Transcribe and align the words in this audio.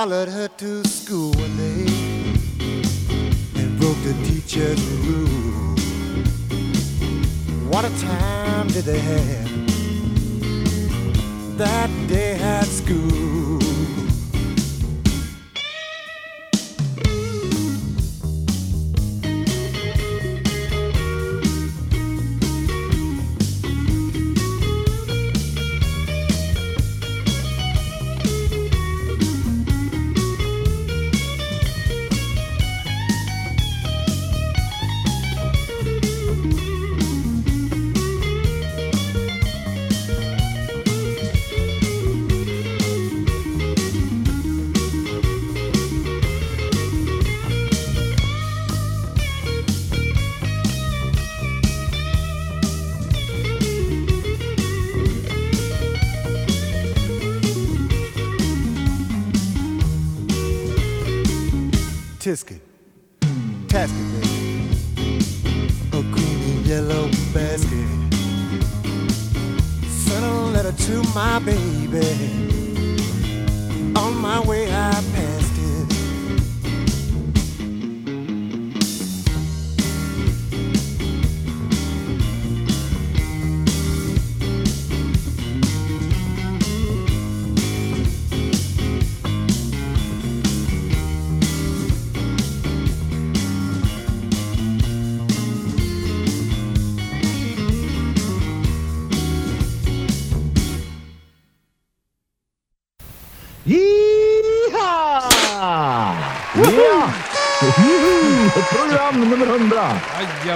followed 0.00 0.30
her 0.30 0.48
to 0.56 0.89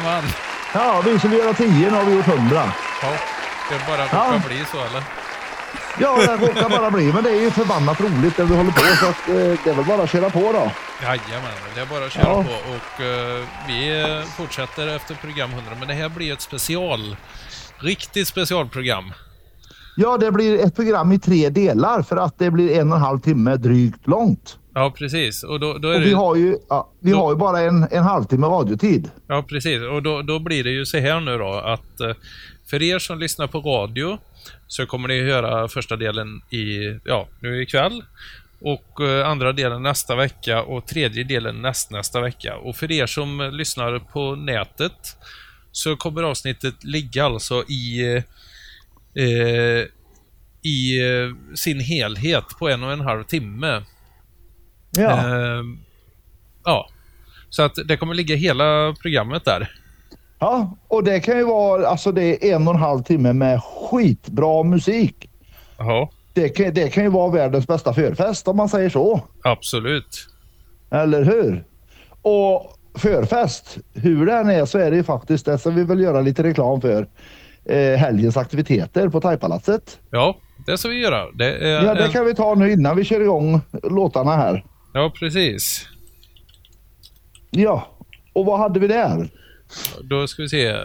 Jajamän! 0.04 0.24
Ja, 0.74 1.02
vi 1.04 1.18
skulle 1.18 1.36
göra 1.36 1.54
10, 1.54 1.68
nu 1.68 1.90
har 1.90 2.04
vi 2.04 2.16
gjort 2.16 2.28
100. 2.28 2.72
Ja, 3.02 3.08
det 3.70 3.86
bara 3.86 3.98
Ja. 3.98 4.34
råkar 4.36 4.48
bli 4.48 4.64
så 4.72 4.76
eller? 4.84 5.02
Ja, 5.98 6.16
det 6.36 6.46
råkar 6.46 6.68
bara 6.68 6.90
bli, 6.90 7.12
men 7.12 7.24
det 7.24 7.30
är 7.30 7.40
ju 7.40 7.50
förbannat 7.50 8.00
roligt 8.00 8.36
det 8.36 8.44
vi 8.44 8.56
håller 8.56 8.70
på 8.70 8.80
så 8.80 9.06
att, 9.06 9.28
eh, 9.28 9.34
det 9.64 9.70
är 9.70 9.74
väl 9.74 9.84
bara 9.84 10.02
att 10.02 10.10
köra 10.10 10.30
på 10.30 10.40
då. 10.40 10.70
Jajamän, 11.02 11.50
det 11.74 11.80
är 11.80 11.86
bara 11.86 12.04
att 12.06 12.12
köra 12.12 12.24
Ja. 12.24 12.44
på 12.44 12.50
och 12.74 13.04
eh, 13.04 13.44
vi 13.66 14.06
fortsätter 14.36 14.86
efter 14.96 15.14
program 15.14 15.50
100 15.50 15.70
men 15.78 15.88
det 15.88 15.94
här 15.94 16.08
blir 16.08 16.32
ett 16.32 16.40
special, 16.40 17.16
riktigt 17.78 18.28
specialprogram. 18.28 19.12
Ja, 19.96 20.16
det 20.16 20.32
blir 20.32 20.64
ett 20.64 20.76
program 20.76 21.12
i 21.12 21.18
tre 21.18 21.48
delar 21.48 22.02
för 22.02 22.16
att 22.16 22.38
det 22.38 22.50
blir 22.50 22.78
en 22.80 22.90
och 22.92 22.96
en 22.98 23.02
halv 23.04 23.18
timme 23.20 23.56
drygt 23.56 24.06
långt. 24.06 24.56
Ja, 24.74 24.90
precis. 24.98 25.42
Och 25.42 25.60
då, 25.60 25.78
då 25.78 25.88
är 25.88 25.94
Och 25.94 26.00
det 26.00 26.04
vi 26.04 26.10
ju- 26.10 26.16
har 26.16 26.36
ju, 26.36 26.56
ja, 26.68 26.90
vi 27.00 27.10
Då- 27.10 27.16
har 27.18 27.30
ju 27.32 27.36
bara 27.38 27.60
en, 27.60 27.86
en 27.90 28.02
halvtimme 28.04 28.46
radiotid. 28.46 29.10
Ja, 29.26 29.42
precis. 29.48 29.80
Och 29.82 30.02
då, 30.02 30.22
då 30.22 30.38
blir 30.38 30.64
det 30.64 30.70
ju 30.70 30.86
så 30.86 30.98
här 30.98 31.20
nu 31.20 31.38
då 31.38 31.52
att 31.52 32.00
eh, 32.00 32.12
för 32.70 32.82
er 32.82 32.98
som 32.98 33.18
lyssnar 33.18 33.46
på 33.46 33.60
radio 33.60 34.18
så 34.66 34.86
kommer 34.86 35.08
ni 35.08 35.20
höra 35.30 35.68
första 35.68 35.96
delen 35.96 36.40
i, 36.50 36.98
ja, 37.04 37.28
nu 37.40 37.62
ikväll 37.62 38.02
och 38.60 39.00
eh, 39.00 39.28
andra 39.28 39.52
delen 39.52 39.82
nästa 39.82 40.16
vecka 40.16 40.62
och 40.62 40.86
tredje 40.86 41.24
delen 41.24 41.62
nästnästa 41.62 42.20
vecka. 42.20 42.56
Och 42.56 42.76
för 42.76 42.92
er 42.92 43.06
som 43.06 43.50
lyssnar 43.52 43.98
på 43.98 44.34
nätet 44.36 45.16
så 45.72 45.96
kommer 45.96 46.22
avsnittet 46.22 46.84
ligga 46.84 47.24
alltså 47.24 47.64
i 47.68 48.02
eh, 49.14 49.84
i 50.62 51.00
eh, 51.06 51.54
sin 51.54 51.80
helhet 51.80 52.44
på 52.58 52.68
en 52.68 52.82
och 52.82 52.92
en 52.92 53.00
halv 53.00 53.24
timme. 53.24 53.82
Ja. 54.96 55.10
Eh, 55.10 55.62
ja. 56.64 56.86
Så 57.50 57.62
att 57.62 57.72
det 57.88 57.96
kommer 57.96 58.14
ligga 58.14 58.36
hela 58.36 58.94
programmet 59.02 59.44
där. 59.44 59.70
ja, 60.38 60.76
och 60.88 61.04
det 61.04 61.20
kan 61.20 61.36
ju 61.38 61.44
vara, 61.44 61.88
alltså 61.88 62.12
det 62.12 62.50
är 62.50 62.54
en 62.56 62.68
och 62.68 62.74
en 62.74 62.80
halv 62.80 63.02
timme 63.02 63.32
med 63.32 63.60
skitbra 63.62 64.62
musik. 64.62 65.30
Ja, 65.78 66.10
Det 66.34 66.48
kan, 66.48 66.74
det 66.74 66.88
kan 66.88 67.04
ju 67.04 67.10
vara 67.10 67.30
världens 67.30 67.66
bästa 67.66 67.94
förfest 67.94 68.48
om 68.48 68.56
man 68.56 68.68
säger 68.68 68.88
så. 68.90 69.20
absolut. 69.44 70.28
Eller 70.90 71.24
hur? 71.24 71.64
Och 72.22 72.70
förfest, 72.98 73.78
hur 73.94 74.26
den 74.26 74.50
är 74.50 74.64
så 74.64 74.78
är 74.78 74.90
det 74.90 74.96
ju 74.96 75.04
faktiskt 75.04 75.46
det 75.46 75.58
som 75.58 75.74
vi 75.74 75.84
vill 75.84 76.00
göra 76.00 76.20
lite 76.20 76.42
reklam 76.42 76.80
för. 76.80 77.08
Eh, 77.64 77.98
helgens 77.98 78.36
aktiviteter 78.36 79.08
på 79.08 79.20
Thaipalatset. 79.20 79.98
Ja, 80.10 80.36
det 80.66 80.78
ska 80.78 80.88
vi 80.88 81.00
göra. 81.02 81.30
Det 81.30 81.68
Ja, 81.68 81.94
det 81.94 82.04
en... 82.04 82.10
kan 82.10 82.24
vi 82.26 82.34
ta 82.34 82.54
nu 82.54 82.72
innan 82.72 82.96
vi 82.96 83.04
kör 83.04 83.20
igång 83.20 83.60
låtarna 83.82 84.36
här. 84.36 84.64
Ja, 84.94 85.10
precis. 85.18 85.88
Ja, 87.50 87.98
och 88.32 88.46
vad 88.46 88.58
hade 88.58 88.80
vi 88.80 88.86
där? 88.86 89.30
Då 90.02 90.26
ska 90.26 90.42
vi 90.42 90.48
se. 90.48 90.76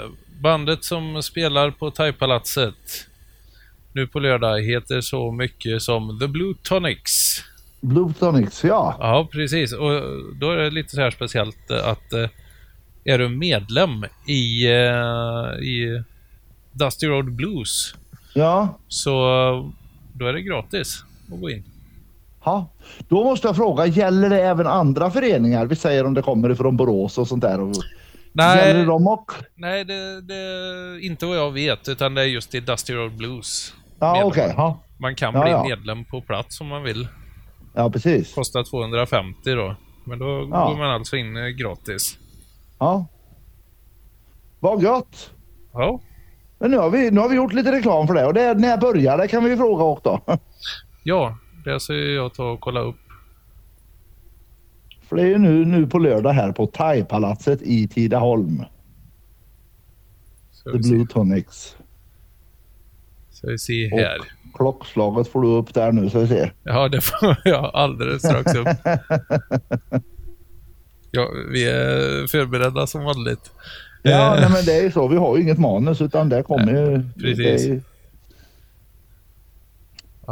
Bandet 0.42 0.84
som 0.84 1.24
spelar 1.24 1.72
på 1.72 1.92
Thaipalatset 1.92 3.08
nu 3.94 4.08
på 4.08 4.20
lördag 4.20 4.62
heter 4.62 5.02
så 5.02 5.32
mycket 5.32 5.82
som 5.82 6.20
The 6.20 6.28
Blue 6.28 6.54
Tonics. 6.64 7.44
Blue 7.82 8.14
Tonics, 8.20 8.64
ja. 8.64 8.96
Ja, 9.00 9.28
precis. 9.32 9.74
Och 9.74 10.02
då 10.36 10.52
är 10.52 10.58
det 10.58 10.70
lite 10.70 10.90
så 10.90 11.02
här 11.02 11.12
speciellt 11.12 11.72
eh, 11.72 11.88
att 11.88 12.14
eh, 12.14 12.30
är 13.04 13.18
du 13.18 13.30
medlem 13.30 14.06
i, 14.28 14.66
eh, 14.66 15.64
i 15.68 16.04
Dusty 16.72 17.08
Road 17.08 17.32
Blues 17.32 17.96
Ja. 18.34 18.80
Så 18.88 19.12
då 20.14 20.26
är 20.26 20.34
det 20.34 20.42
gratis 20.42 21.04
att 21.34 21.40
gå 21.42 21.50
in. 21.50 21.64
Ja, 22.46 22.68
då 23.08 23.24
måste 23.24 23.48
jag 23.48 23.56
fråga, 23.56 23.86
gäller 23.86 24.30
det 24.30 24.42
även 24.44 24.68
andra 24.68 25.12
föreningar? 25.12 25.66
Vi 25.66 25.76
säger 25.76 26.06
om 26.06 26.14
det 26.14 26.22
kommer 26.22 26.50
ifrån 26.52 26.78
Borås 26.78 27.18
och 27.18 27.28
sånt 27.28 27.42
där. 27.42 27.60
Och, 27.62 27.74
Gäller 28.34 28.74
Nej, 28.74 28.86
dem 28.86 29.08
också? 29.08 29.38
nej 29.56 29.86
det, 29.86 30.22
det 30.22 30.36
inte 31.02 31.26
vad 31.26 31.38
jag 31.38 31.52
vet, 31.52 31.90
utan 31.90 32.14
det 32.16 32.22
är 32.22 32.26
just 32.26 32.56
i 32.56 32.60
Dusty 32.60 32.94
Road 32.94 33.18
Blues. 33.18 33.74
Ja, 34.00 34.24
okej. 34.24 34.54
Ja. 34.58 34.80
Man 35.00 35.16
kan 35.16 35.34
Ja, 35.34 35.42
bli 35.44 35.52
ja. 35.52 35.64
medlem 35.64 36.06
på 36.06 36.22
plats 36.22 36.62
om 36.62 36.68
man 36.68 36.84
vill. 36.84 37.08
ja, 37.76 37.90
precis. 37.90 38.34
Kostar 38.36 38.64
250 38.64 39.56
då. 39.56 39.76
Men 40.06 40.20
då 40.20 40.26
Ja. 40.52 40.68
går 40.70 40.78
man 40.78 40.90
alltså 40.92 41.16
in 41.16 41.38
eh, 41.38 41.44
gratis. 41.48 42.18
Ja. 42.80 43.06
Vad 44.60 44.84
gött. 44.84 45.30
Ja, 45.74 46.00
Men 46.60 46.72
nu 46.72 46.78
har, 46.78 46.90
vi, 46.90 47.12
nu 47.12 47.20
har 47.20 47.30
vi 47.30 47.36
gjort 47.36 47.54
lite 47.54 47.72
reklam 47.72 48.08
för 48.08 48.14
det 48.14 48.26
och 48.26 48.34
det, 48.34 48.54
när 48.54 48.78
började 48.78 49.28
kan 49.28 49.44
vi 49.44 49.58
fråga 49.58 49.84
också. 49.84 50.22
ja 51.04 51.38
det 51.74 51.80
ska 51.80 51.94
jag 51.94 52.34
ta 52.34 52.52
och 52.52 52.60
kolla 52.60 52.80
upp. 52.80 52.96
För 55.10 55.16
det 55.16 55.22
är 55.22 55.28
ju 55.28 55.38
nu, 55.38 55.66
nu 55.66 55.88
på 55.88 56.00
lördag 56.00 56.32
här 56.32 56.52
på 56.52 56.68
Thaipalatset 56.68 57.62
i 57.62 57.88
Tidaholm. 57.88 58.58
The 60.64 60.72
vi 60.78 60.84
se, 60.84 60.90
Blue 60.90 61.08
Tonics. 61.08 61.76
så 63.32 63.48
vi 63.48 63.58
se 63.60 63.88
här. 63.90 64.18
Klockslaget 64.54 65.28
får 65.28 65.42
du 65.42 65.48
upp 65.48 65.74
där 65.74 65.92
nu 65.92 66.10
så 66.10 66.20
vi 66.20 66.28
ser. 66.28 66.54
Ja, 66.64 66.88
det 66.88 67.02
får 67.02 67.38
jag 67.46 67.72
alldeles 67.74 68.22
strax 68.22 68.56
upp. 68.56 68.68
Ja, 71.12 71.28
vi 71.52 71.70
är 71.70 72.28
förberedda 72.28 72.88
som 72.88 73.04
vanligt. 73.04 73.52
Ja, 74.04 74.36
Eh, 74.36 74.42
nej, 74.42 74.50
men 74.50 74.66
det 74.66 74.74
är 74.74 74.84
ju 74.84 74.92
så. 74.92 75.08
Vi 75.08 75.18
har 75.18 75.38
ju 75.38 75.44
inget 75.44 75.58
manus 75.58 76.02
utan 76.02 76.30
det 76.30 76.44
kommer 76.44 76.72
ju... 76.74 77.04
precis. 77.22 77.68
Är 77.68 77.82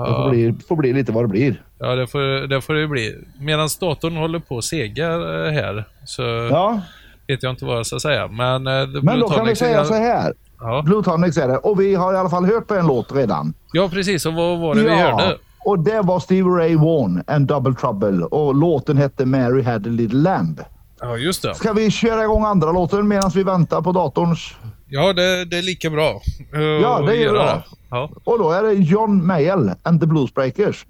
det 0.05 0.11
får, 0.13 0.23
ja, 0.23 0.29
bli, 0.29 0.55
får 0.67 0.75
bli 0.75 0.93
lite 0.93 1.11
vad 1.11 1.23
det 1.23 1.27
blir. 1.27 1.63
ja 1.79 1.95
det, 1.95 2.07
får, 2.07 2.47
det 2.47 2.61
får 2.61 2.73
det 2.73 2.87
bli. 2.87 3.15
Medan 3.39 3.69
datorn 3.79 4.15
håller 4.17 4.39
på 4.39 4.57
att 4.57 4.63
sega 4.63 5.07
eh, 5.13 5.51
här 5.53 5.83
så 6.05 6.21
Ja, 6.51 6.81
vet 7.27 7.43
jag 7.43 7.49
inte 7.51 7.65
vad 7.65 7.77
jag 7.77 7.85
ska 7.85 7.99
säga. 7.99 8.27
Men, 8.27 8.67
eh, 8.67 8.87
men 9.03 9.19
då 9.19 9.29
kan 9.29 9.45
vi 9.47 9.55
säga 9.55 9.85
så 9.85 9.93
här. 9.93 10.33
Ja. 10.59 10.81
Blue 10.85 11.03
Tonics 11.03 11.37
är 11.37 11.47
det 11.47 11.57
och 11.57 11.79
vi 11.81 11.95
har 11.95 12.13
i 12.13 12.17
alla 12.17 12.29
fall 12.29 12.45
hört 12.45 12.67
på 12.67 12.75
en 12.75 12.87
låt 12.87 13.11
redan. 13.15 13.53
ja, 13.73 13.89
precis. 13.89 14.25
Och 14.25 14.33
vad 14.33 14.59
var 14.59 14.75
det 14.75 14.81
vi 14.81 14.89
hörde? 14.89 15.37
och 15.65 15.79
det 15.79 16.01
var 16.01 16.19
Stevie 16.19 16.43
Ray 16.51 16.75
Vaughan 16.75 17.23
and 17.27 17.47
Double 17.47 17.73
Trouble 17.75 18.25
och 18.25 18.55
låten 18.55 18.97
hette 18.97 19.25
Mary 19.25 19.61
Had 19.61 19.87
a 19.87 19.89
Little 19.89 20.19
Lamb. 20.19 20.61
Ja, 21.01 21.17
just 21.17 21.41
det. 21.41 21.55
Ska 21.55 21.73
vi 21.73 21.91
köra 21.91 22.23
igång 22.23 22.43
andra 22.45 22.71
låten 22.71 23.07
medan 23.07 23.31
vi 23.35 23.43
väntar 23.43 23.81
på 23.81 23.91
datorns? 23.91 24.53
Ja, 24.89 25.13
det, 25.13 25.45
det 25.45 25.57
är 25.57 25.61
lika 25.61 25.89
bra. 25.89 26.21
eh, 26.53 26.61
Ja, 26.61 27.01
det 27.07 27.23
är 27.23 27.31
bra. 27.31 27.63
Ja, 27.89 28.11
Och 28.23 28.37
då 28.39 28.51
är 28.51 28.63
det 28.63 28.73
John 28.73 29.25
Mayall 29.25 29.71
and 29.83 30.01
the 30.01 30.07
Bluesbreakers. 30.07 30.85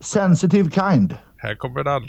Sensitive 0.00 0.70
Kind. 0.70 1.16
här 1.36 1.54
kommer 1.54 1.84
den. 1.84 2.02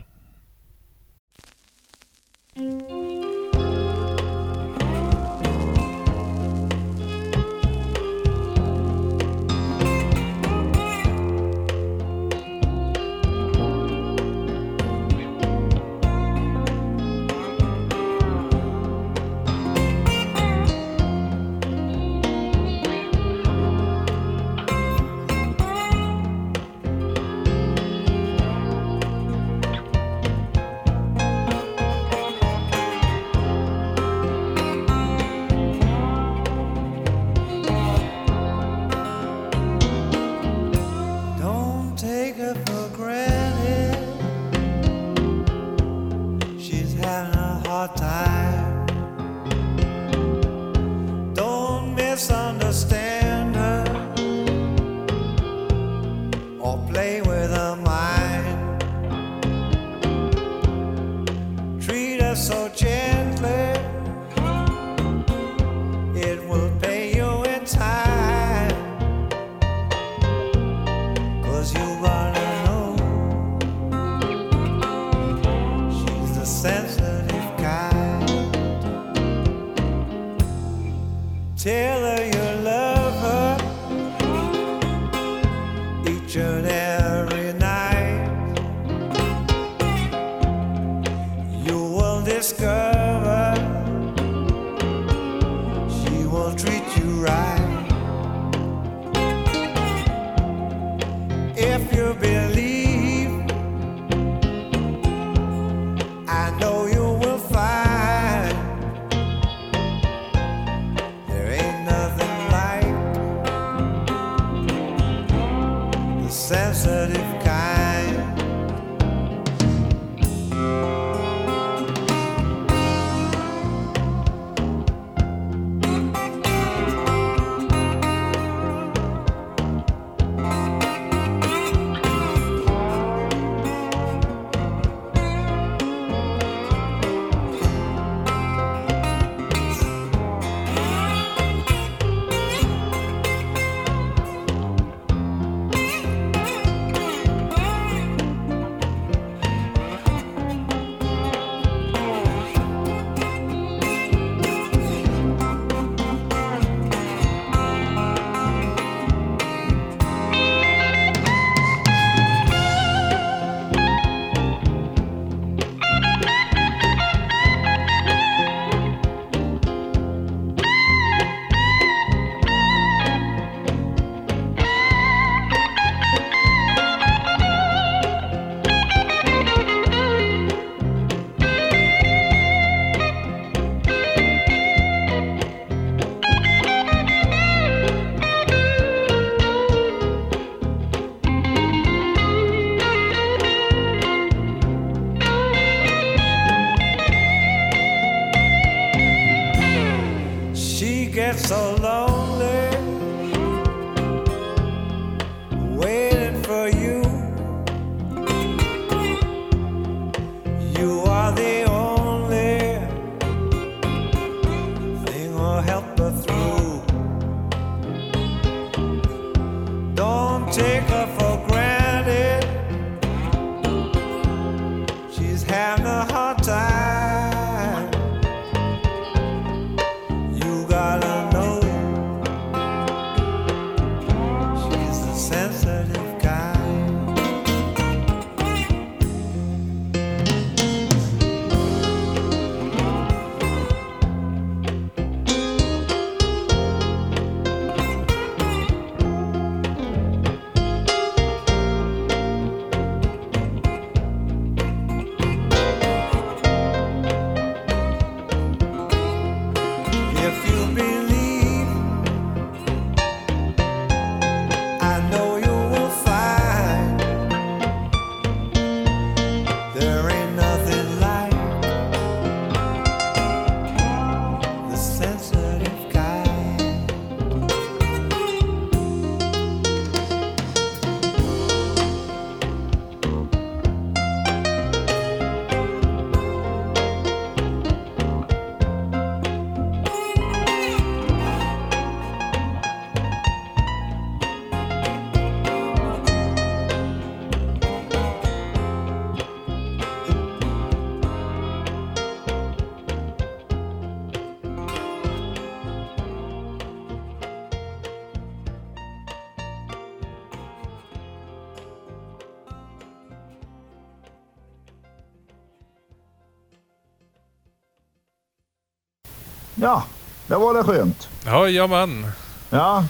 Det 320.32 320.38
var 320.38 320.54
det 320.54 320.64
skönt. 320.64 321.10
Jajamän. 321.26 322.06
Ja. 322.50 322.86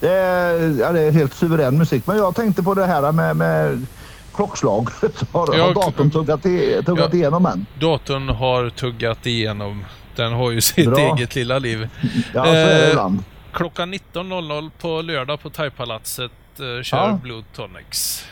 Det 0.00 0.08
är, 0.12 0.78
ja, 0.80 0.92
det 0.92 1.00
är 1.00 1.12
helt 1.12 1.34
suverän 1.34 1.78
musik. 1.78 2.06
Men 2.06 2.16
jag 2.16 2.34
tänkte 2.34 2.62
på 2.62 2.74
det 2.74 2.86
här 2.86 3.12
med, 3.12 3.36
med 3.36 3.86
klockslaget. 4.34 5.22
Har, 5.32 5.54
Ja, 5.56 5.64
har 5.64 5.74
datorn 5.74 6.10
tuggat, 6.10 6.46
i, 6.46 6.82
tuggat 6.86 7.08
Ja. 7.12 7.18
igenom 7.18 7.46
än? 7.46 7.66
Datorn 7.80 8.28
har 8.28 8.70
tuggat 8.70 9.26
igenom. 9.26 9.84
Den 10.16 10.32
har 10.32 10.50
ju 10.50 10.60
sitt 10.60 10.86
Bra. 10.90 10.98
eget 10.98 11.34
lilla 11.34 11.58
liv. 11.58 11.88
Ja, 12.34 12.44
så 12.44 12.50
är 12.50 12.80
det 12.86 12.92
Eh. 12.92 13.10
Klockan 13.52 13.94
19.00 13.94 14.70
på 14.80 15.02
lördag 15.02 15.40
på 15.42 15.50
Thaipalatset 15.50 16.30
eh, 16.58 16.82
kör 16.82 16.96
Ja. 16.98 17.18
Blue 17.22 17.42
Tonics. 17.56 18.26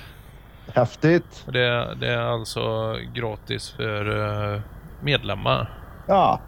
Häftigt. 0.74 1.44
Det, 1.46 1.94
det 2.00 2.08
är 2.08 2.18
alltså 2.32 2.94
gratis 3.14 3.70
för 3.76 4.54
eh, 4.54 4.60
medlemmar. 5.02 5.78
Ja. 6.06 6.40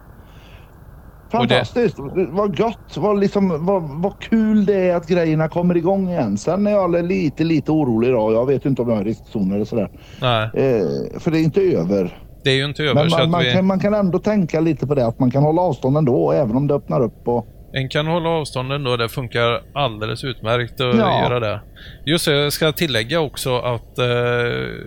Och 1.33 1.47
det- 1.47 1.53
Fantastiskt. 1.55 1.95
Vad 2.31 2.57
gott. 2.57 2.97
Vad, 2.97 3.19
liksom, 3.19 3.65
vad, 3.65 3.83
vad 3.83 4.19
kul 4.19 4.65
det 4.65 4.75
är 4.89 4.95
att 4.95 5.07
grejerna 5.07 5.47
kommer 5.49 5.77
igång 5.77 6.09
igen. 6.09 6.37
Sen 6.37 6.67
är 6.67 6.71
jag 6.71 7.05
lite, 7.05 7.43
lite 7.43 7.71
orolig 7.71 8.11
då. 8.13 8.33
Jag 8.33 8.45
vet 8.45 8.65
inte 8.65 8.81
om 8.81 8.89
jag 8.89 9.01
i 9.01 9.03
riskzon 9.03 9.51
eller 9.51 9.65
sådär. 9.65 9.89
Nej, 10.21 10.49
Eh, 10.53 11.19
för 11.19 11.31
det 11.31 11.39
är 11.39 11.43
inte 11.43 11.61
över. 11.61 12.17
det 12.43 12.49
är 12.49 12.55
ju 12.55 12.65
inte 12.65 12.83
över 12.83 12.93
Men 12.95 13.09
man, 13.09 13.29
man, 13.29 13.43
vi... 13.43 13.51
kan, 13.51 13.65
man 13.65 13.79
kan 13.79 13.93
ändå 13.93 14.19
tänka 14.19 14.59
lite 14.59 14.87
på 14.87 14.95
det. 14.95 15.05
Att 15.07 15.19
man 15.19 15.31
kan 15.31 15.43
hålla 15.43 15.61
avstånd 15.61 15.97
ändå. 15.97 16.31
Även 16.31 16.55
om 16.55 16.67
det 16.67 16.73
öppnar 16.73 17.01
upp. 17.01 17.27
Och, 17.27 17.47
En 17.75 17.89
kan 17.89 18.07
hålla 18.07 18.29
avstånden 18.29 18.83
då, 18.83 18.97
det 18.97 19.09
funkar 19.09 19.61
alldeles 19.73 20.23
utmärkt 20.23 20.81
att 20.81 20.97
Ja. 20.97 21.21
göra 21.23 21.39
det. 21.39 21.61
Just 22.05 22.25
det, 22.25 22.31
jag 22.37 22.53
ska 22.53 22.71
tillägga 22.71 23.19
också 23.19 23.57
att 23.59 23.97
eh, 23.97 24.05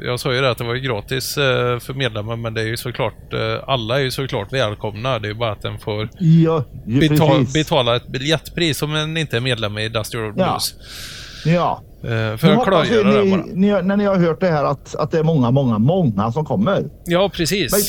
jag 0.04 0.20
sa 0.20 0.32
ju 0.34 0.40
det 0.40 0.50
att 0.50 0.58
det 0.58 0.64
var 0.64 0.74
gratis 0.74 1.38
eh, 1.38 1.78
för 1.78 1.94
medlemmar 1.94 2.36
men 2.36 2.54
det 2.54 2.60
är 2.60 2.66
ju 2.66 2.76
såklart, 2.76 3.32
eh, 3.32 3.68
alla 3.68 3.98
är 3.98 4.02
ju 4.04 4.10
såklart 4.10 4.52
välkomna. 4.52 5.18
Det 5.18 5.26
är 5.26 5.32
ju 5.32 5.34
bara 5.38 5.52
att 5.52 5.62
den 5.62 5.78
får 5.78 6.08
ja, 6.18 6.64
ju, 6.86 7.00
betal, 7.00 7.38
precis. 7.38 7.54
betala 7.54 7.96
ett 7.96 8.08
biljettpris 8.08 8.82
om 8.82 8.94
en 8.94 9.16
inte 9.16 9.36
är 9.36 9.40
medlem 9.40 9.78
i 9.78 9.88
Dusty 9.88 10.18
Road 10.18 10.34
Ja. 10.36 10.44
Blues. 10.50 10.74
Ja. 11.46 11.82
Eh, 12.02 12.08
för 12.36 12.46
Nu 12.46 12.52
att 12.52 12.58
vi 12.60 12.64
klargöra 12.64 13.22
det 13.22 13.30
bara. 13.30 13.44
ni, 13.54 13.82
när 13.82 13.96
ni 13.96 14.04
har 14.04 14.16
hört 14.16 14.40
det 14.40 14.48
här 14.50 14.64
att, 14.64 14.94
att 14.94 15.10
det 15.10 15.18
är 15.18 15.22
många, 15.22 15.50
många, 15.50 15.78
många 15.78 16.32
som 16.32 16.44
kommer. 16.44 16.84
Ja, 17.06 17.30
precis. 17.34 17.72
Men 17.72 17.80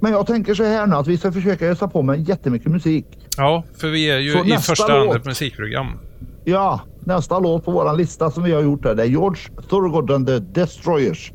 jag 0.00 0.26
tänker 0.26 0.54
så 0.54 0.64
här 0.64 0.86
nu 0.86 0.96
att 0.96 1.06
vi 1.06 1.18
ska 1.18 1.32
försöka 1.32 1.66
ösa 1.66 1.88
på 1.88 2.02
med 2.02 2.28
jättemycket 2.28 2.72
musik. 2.72 3.06
Ja, 3.36 3.64
för 3.76 3.88
vi 3.88 4.10
är 4.10 4.18
ju 4.18 4.32
Så 4.32 4.44
i 4.44 4.56
första 4.56 4.92
hand 4.92 5.10
ett 5.10 5.24
musikprogram. 5.24 5.86
Ja, 6.44 6.80
nästa 7.00 7.38
låt 7.38 7.64
på 7.64 7.70
våran 7.70 7.96
lista 7.96 8.30
som 8.30 8.42
vi 8.42 8.52
har 8.52 8.62
gjort 8.62 8.84
här, 8.84 8.94
det 8.94 9.02
är 9.02 9.06
George 9.06 9.40
Thorogood 9.68 10.10
and 10.10 10.26
the 10.26 10.38
Destroyers. 10.38 11.32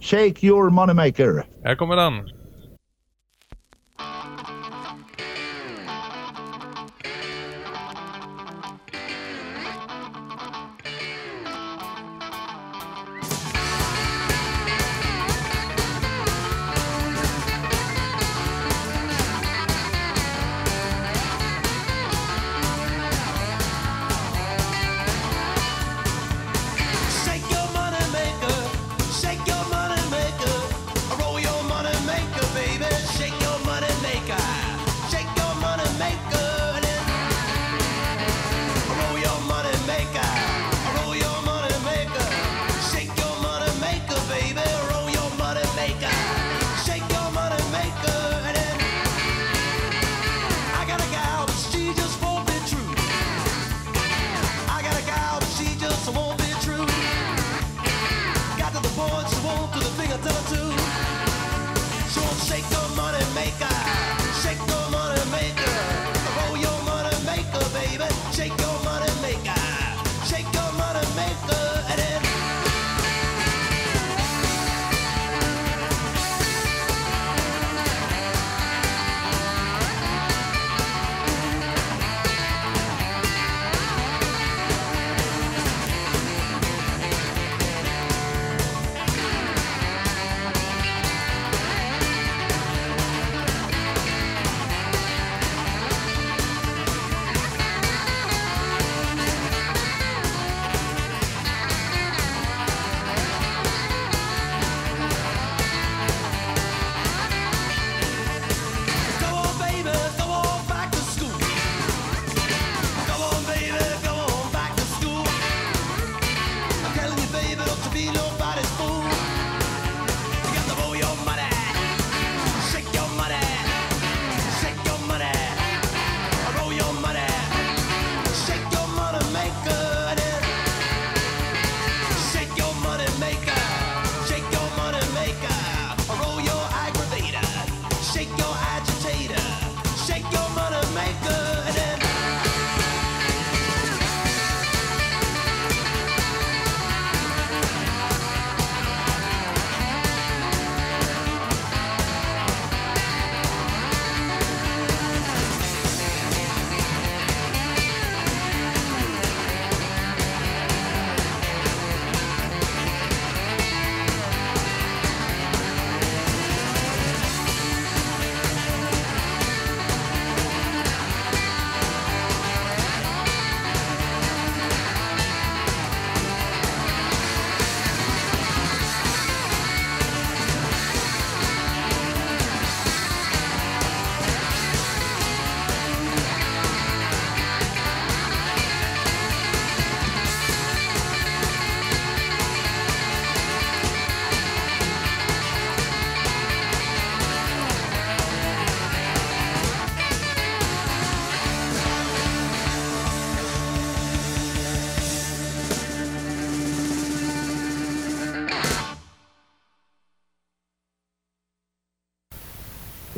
Shake 0.00 0.46
your 0.46 0.70
moneymaker. 0.70 1.46
Här 1.64 1.74
kommer 1.74 1.96
den. 1.96 2.35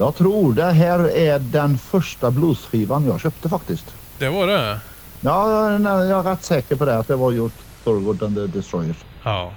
Jag 0.09 0.15
tror 0.17 0.53
det 0.53 0.65
här 0.65 1.17
är 1.17 1.39
den 1.39 1.79
första 1.79 2.31
bluesskivan 2.31 3.07
jag 3.07 3.21
köpte 3.21 3.49
faktiskt. 3.49 3.95
Det 4.19 4.29
var 4.29 4.47
det? 4.47 4.79
Ja, 5.21 5.71
jag 6.05 6.19
är 6.19 6.23
rätt 6.23 6.43
säker 6.45 6.77
på 6.77 6.85
det. 6.85 6.99
Att 6.99 7.09
det 7.09 7.17
var 7.17 7.33
gjort 7.33 7.53
Thorgood 7.85 8.23
and 8.23 8.35
the 8.37 8.47
Destroyers. 8.59 8.97
Ja. 9.25 9.53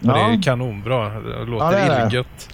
Ja. 0.00 0.12
Det 0.14 0.20
är 0.20 0.42
kanonbra. 0.42 1.20
Det 1.20 1.44
låter 1.44 1.78
Ja, 1.78 2.06
illgött. 2.06 2.48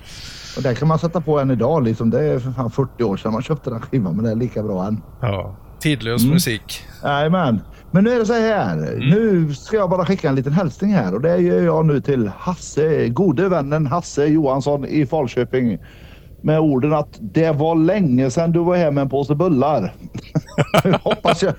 Och 0.57 0.63
det 0.63 0.75
kan 0.75 0.89
man 0.89 0.99
sätta 0.99 1.21
på 1.21 1.41
än 1.41 1.51
idag. 1.51 1.85
Liksom. 1.85 2.11
Det 2.11 2.21
är 2.25 2.39
för 2.39 2.51
fan 2.53 2.71
40 2.71 3.05
år 3.05 3.17
sedan 3.17 3.33
man 3.33 3.43
köpte 3.43 3.71
den 3.71 3.81
skivan, 3.81 4.17
men 4.17 4.25
det 4.25 4.31
är 4.31 4.35
lika 4.37 4.63
bra 4.63 4.87
än. 4.87 5.03
Ja. 5.21 5.57
Tidlös 5.79 6.23
Mm. 6.23 6.35
musik. 6.35 6.83
Jajamän. 7.03 7.61
Men 7.91 8.05
nu 8.05 8.11
är 8.11 8.19
det 8.19 8.27
så 8.27 8.33
här. 8.33 8.77
Nu 8.99 9.55
ska 9.55 9.77
jag 9.77 9.91
bara 9.91 10.07
skicka 10.07 10.29
en 10.29 10.35
liten 10.35 10.53
hälsning 10.53 10.93
här 10.95 11.15
och 11.15 11.21
det 11.21 11.37
gör 11.39 11.63
jag 11.63 11.87
nu 11.87 12.01
till 12.01 12.31
Hasse, 12.39 13.09
gode 13.09 13.49
vännen 13.49 13.87
Hasse 13.87 14.25
Johansson 14.27 14.85
i 14.85 15.07
Falköping. 15.07 15.79
Med 16.45 16.61
orden 16.61 16.93
att 16.93 17.19
det 17.21 17.53
var 17.53 17.75
länge 17.75 18.31
sedan 18.31 18.53
du 18.53 18.59
var 18.59 18.77
här 18.77 18.91
med 18.91 19.03
en 19.03 19.09
påse 19.09 19.35
bullar. 19.35 19.95
hoppas, 21.03 21.43
jag, 21.43 21.55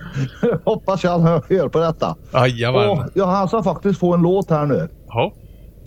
hoppas 0.65 1.03
jag 1.03 1.11
han 1.11 1.21
hör 1.21 1.69
på 1.69 1.79
detta. 1.79 2.15
Jajamän. 2.33 2.89
Och, 2.89 2.99
ja, 3.13 3.25
han 3.25 3.47
ska 3.47 3.63
faktiskt 3.63 3.99
få 3.99 4.13
en 4.13 4.21
låt 4.21 4.49
här 4.49 4.65
nu. 4.65 4.89
Ja. 5.07 5.33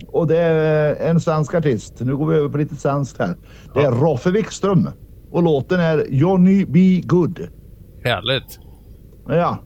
Och 0.07 0.27
det 0.27 0.37
är 0.37 0.95
en 0.95 1.19
svensk 1.19 1.53
artist. 1.53 1.93
Nu 1.99 2.17
går 2.17 2.25
vi 2.25 2.37
över 2.37 2.49
på 2.49 2.57
lite 2.57 2.75
svenskt 2.75 3.19
här. 3.19 3.35
Det 3.73 3.79
är 3.79 3.91
Roffe 3.91 4.31
Wikström. 4.31 4.89
Och 5.31 5.43
låten 5.43 5.79
är 5.79 6.05
Johnny 6.09 6.65
B. 6.65 7.01
Good. 7.05 7.47
Härligt. 8.03 8.59
Ja. 9.27 9.57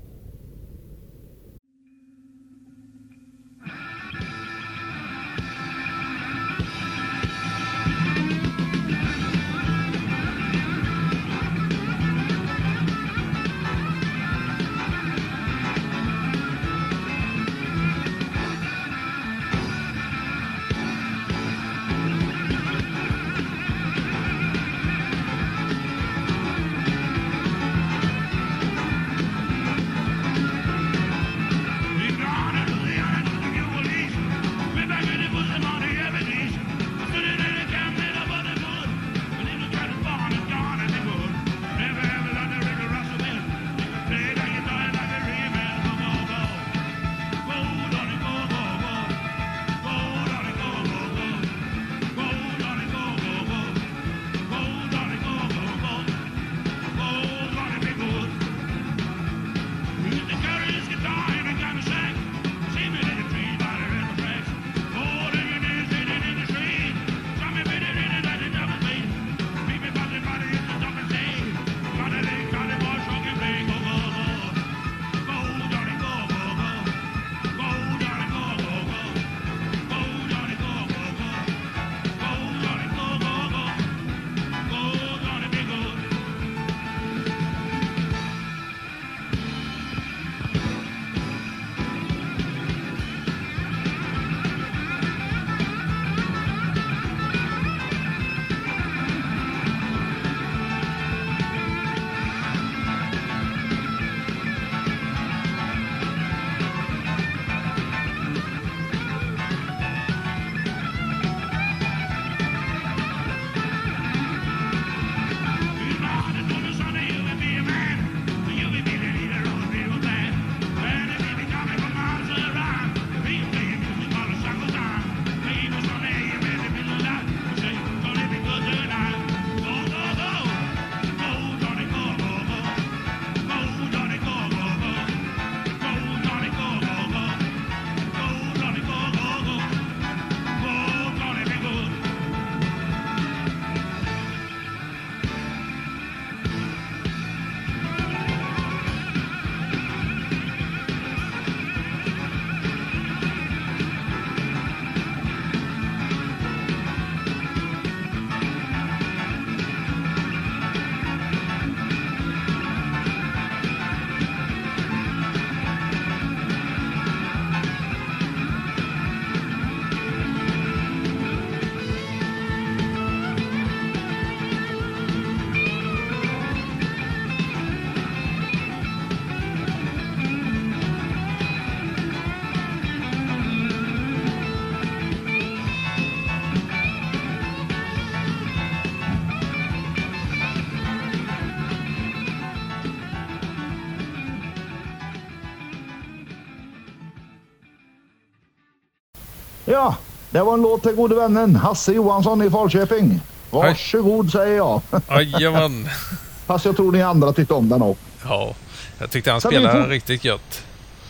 Det 200.43 200.47
var 200.47 200.53
en 200.53 200.61
låt 200.61 200.83
till 200.83 200.91
gode 200.95 201.15
vännen 201.15 201.55
Hasse 201.55 201.91
Johansson 201.93 202.41
i 202.41 202.49
Falköping. 202.49 203.19
Varsågod 203.51 204.31
säger 204.31 204.57
jag. 204.57 204.81
Jajamän. 205.09 205.87
Fast 206.45 206.65
jag 206.65 206.75
tror 206.75 206.91
ni 206.91 207.01
andra 207.01 207.33
tyckte 207.33 207.53
om 207.53 207.69
den 207.69 207.81
också. 207.81 208.03
Ja. 208.25 208.55
Jag 208.99 209.09
tyckte 209.11 209.31
han 209.31 209.41
spelade 209.41 209.87
riktigt 209.87 210.25
gött. 210.25 210.63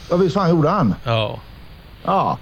Ja, 0.10 0.16
visst 0.18 0.34
fan 0.34 0.50
gjorde 0.50 0.70
han. 0.70 0.96
Ja. 1.04 1.40
Ja. 2.04 2.38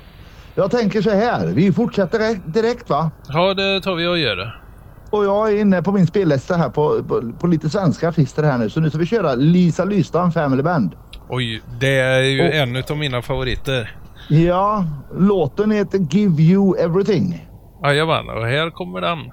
Jag 0.56 0.72
tänker 0.72 1.02
så 1.02 1.10
här. 1.10 1.48
Vi 1.48 1.74
fortsätter 1.74 2.40
direkt, 2.46 2.90
va? 2.90 3.12
Ja, 3.28 3.54
det 3.54 3.82
tar 3.82 3.96
vi 3.96 4.08
och 4.08 4.20
gör. 4.20 4.62
Och 5.10 5.26
jag 5.26 5.52
är 5.52 5.60
inne 5.62 5.82
på 5.82 5.92
min 5.92 6.08
spellista 6.08 6.56
här 6.58 6.70
på, 6.70 7.04
på, 7.04 7.32
på 7.40 7.48
lite 7.48 7.70
svenska 7.70 8.10
artister 8.10 8.44
här 8.44 8.58
nu. 8.58 8.70
Så 8.70 8.80
nu 8.80 8.90
ska 8.90 9.00
vi 9.00 9.06
köra 9.06 9.36
Lisa 9.36 9.86
Lystam 9.86 10.32
Family 10.32 10.64
Band. 10.64 10.96
Oj, 11.30 11.62
det 11.80 12.00
är 12.00 12.22
ju 12.22 12.48
Och- 12.48 12.54
en 12.56 12.84
av 12.90 12.98
mina 12.98 13.22
favoriter. 13.22 13.96
Ja, 14.32 14.86
låten 15.18 15.72
heter 15.72 16.00
Give 16.00 16.44
You 16.44 16.78
Everything. 16.78 17.48
Jajamän, 17.84 18.30
och 18.30 18.46
här 18.46 18.70
kommer 18.70 19.02
den. 19.02 19.32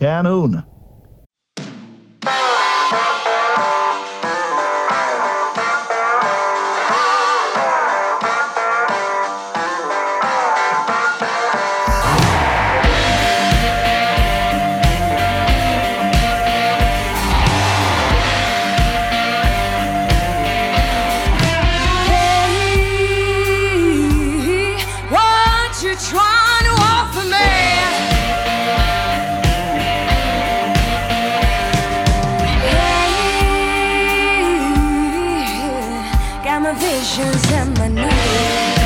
Kanon. 0.00 0.60
My 36.62 36.72
visions 36.74 37.52
and 37.52 37.76
my 37.76 37.88
needs. 37.88 38.81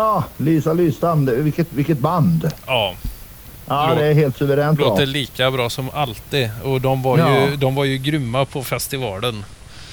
Ja, 0.00 0.24
Lisa 0.36 0.72
Lystam, 0.72 1.26
vilket, 1.26 1.72
vilket 1.72 1.98
band. 1.98 2.50
Ja, 2.66 2.94
Ja, 3.68 3.94
det 3.98 4.04
är 4.06 4.14
helt 4.14 4.36
suveränt 4.36 4.78
bra. 4.78 4.88
låter 4.88 5.06
lika 5.06 5.50
bra 5.50 5.70
som 5.70 5.90
alltid. 5.94 6.50
Och 6.64 6.80
de 6.80 7.02
var, 7.02 7.18
Ja. 7.18 7.46
ju, 7.48 7.56
de 7.56 7.74
var 7.74 7.84
ju 7.84 7.98
grymma 7.98 8.44
på 8.44 8.62
festivalen. 8.62 9.44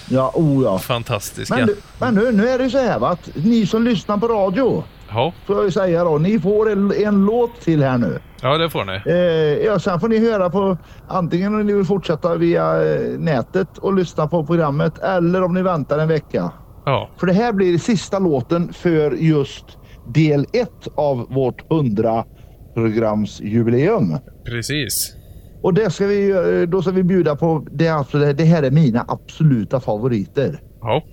Ja, 0.09 0.31
oh 0.33 0.63
ja. 0.63 0.79
Fantastiska. 0.79 1.55
Men, 1.55 1.67
du- 1.67 1.77
men 1.99 2.13
nu, 2.15 2.31
nu 2.31 2.49
är 2.49 2.59
det 2.59 2.69
så 2.69 2.77
här 2.77 2.99
va, 2.99 3.09
att 3.09 3.29
ni 3.35 3.65
som 3.67 3.83
lyssnar 3.83 4.17
på 4.17 4.27
radio, 4.27 4.83
Ja, 5.09 5.33
får 5.45 5.55
jag 5.55 5.65
ju 5.65 5.71
säga 5.71 6.03
då, 6.03 6.17
ni 6.17 6.39
får 6.39 6.71
en, 6.71 6.93
en 7.05 7.25
låt 7.25 7.61
till 7.61 7.83
här 7.83 7.97
nu. 7.97 8.19
ja, 8.41 8.57
det 8.57 8.69
får 8.69 8.85
ni. 8.85 9.01
Eh, 9.05 9.65
ja, 9.65 9.79
sen 9.79 9.99
får 9.99 10.07
ni 10.07 10.31
höra 10.31 10.49
på 10.49 10.77
antingen 11.07 11.55
om 11.55 11.65
ni 11.67 11.73
vill 11.73 11.85
fortsätta 11.85 12.35
via 12.35 12.83
eh, 12.93 12.99
nätet 13.19 13.77
och 13.77 13.93
lyssna 13.93 14.27
på 14.27 14.45
programmet 14.45 14.99
eller 14.99 15.43
om 15.43 15.53
ni 15.53 15.61
väntar 15.61 15.99
en 15.99 16.07
vecka. 16.07 16.51
Ja, 16.85 17.09
För 17.19 17.27
det 17.27 17.33
här 17.33 17.53
blir 17.53 17.77
sista 17.77 18.19
låten 18.19 18.73
för 18.73 19.11
just 19.11 19.65
del 20.13 20.45
ett 20.53 20.87
av 20.95 21.25
vårt 21.29 21.71
100 21.71 22.25
programsjubileum. 22.73 24.17
precis. 24.45 25.13
Och 25.61 25.73
det 25.73 25.89
ska 25.89 26.07
vi, 26.07 26.29
eh, 26.29 26.69
då 26.69 26.81
ska 26.81 26.91
vi 26.91 27.03
bjuda 27.03 27.35
på, 27.35 27.65
det, 27.71 27.87
alltså, 27.87 28.17
det 28.33 28.43
här 28.43 28.63
är 28.63 28.71
mina 28.71 29.05
absoluta 29.07 29.79
favoriter. 29.79 30.59
Ja, 30.81 31.03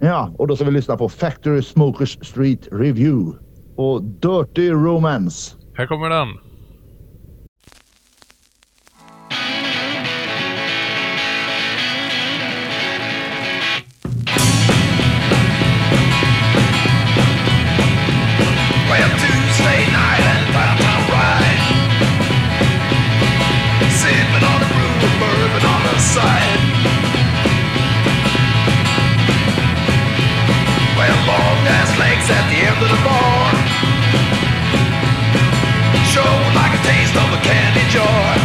Ja, 0.00 0.34
och 0.38 0.46
då 0.46 0.56
ska 0.56 0.64
vi 0.64 0.70
lyssna 0.70 0.96
på 0.96 1.08
Factory 1.08 1.62
Smokers 1.62 2.18
Street 2.22 2.68
Review 2.72 3.38
och 3.76 4.02
Dirty 4.02 4.70
Romance. 4.70 5.56
här 5.74 5.86
kommer 5.86 6.08
den. 6.10 6.28
side. 26.16 26.60
With 30.96 31.18
long 31.28 31.60
ass 31.76 31.92
legs 32.00 32.26
at 32.38 32.44
the 32.48 32.58
end 32.68 32.78
of 32.84 32.88
the 32.94 33.00
bar 33.04 33.44
Show 36.12 36.32
like 36.56 36.72
a 36.72 36.82
taste 36.88 37.16
of 37.22 37.28
a 37.36 37.40
candy 37.44 37.84
jar. 37.92 38.35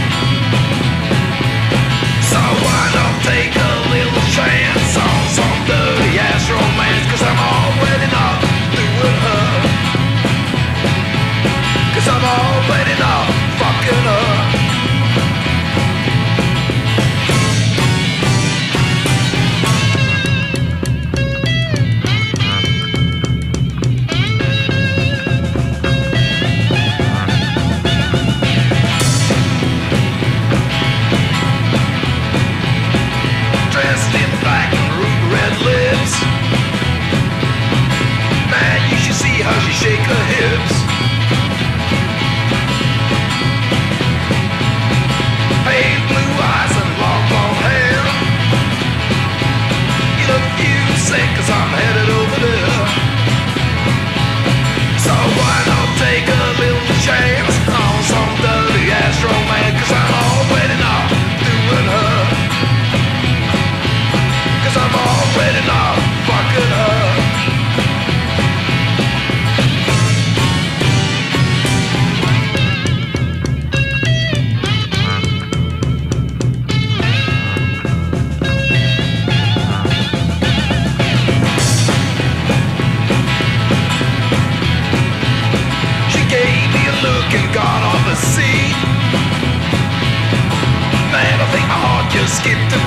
She 92.72 92.78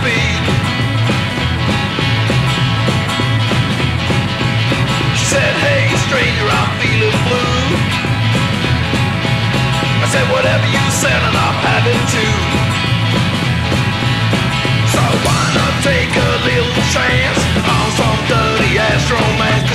said, 5.29 5.55
hey 5.61 5.85
stranger, 6.09 6.49
I'm 6.49 6.71
feeling 6.81 7.19
blue. 7.29 7.77
I 10.01 10.07
said, 10.09 10.25
whatever 10.33 10.65
you 10.73 10.81
said 10.89 11.21
and 11.21 11.37
I'm 11.37 11.59
having 11.69 12.01
to. 12.17 12.25
So 14.89 15.05
why 15.21 15.43
not 15.53 15.75
take 15.85 16.17
a 16.17 16.33
little 16.49 16.81
chance 16.89 17.41
on 17.61 17.87
some 17.93 18.21
dirty 18.33 18.79
ass 18.81 19.05
romance? 19.13 19.74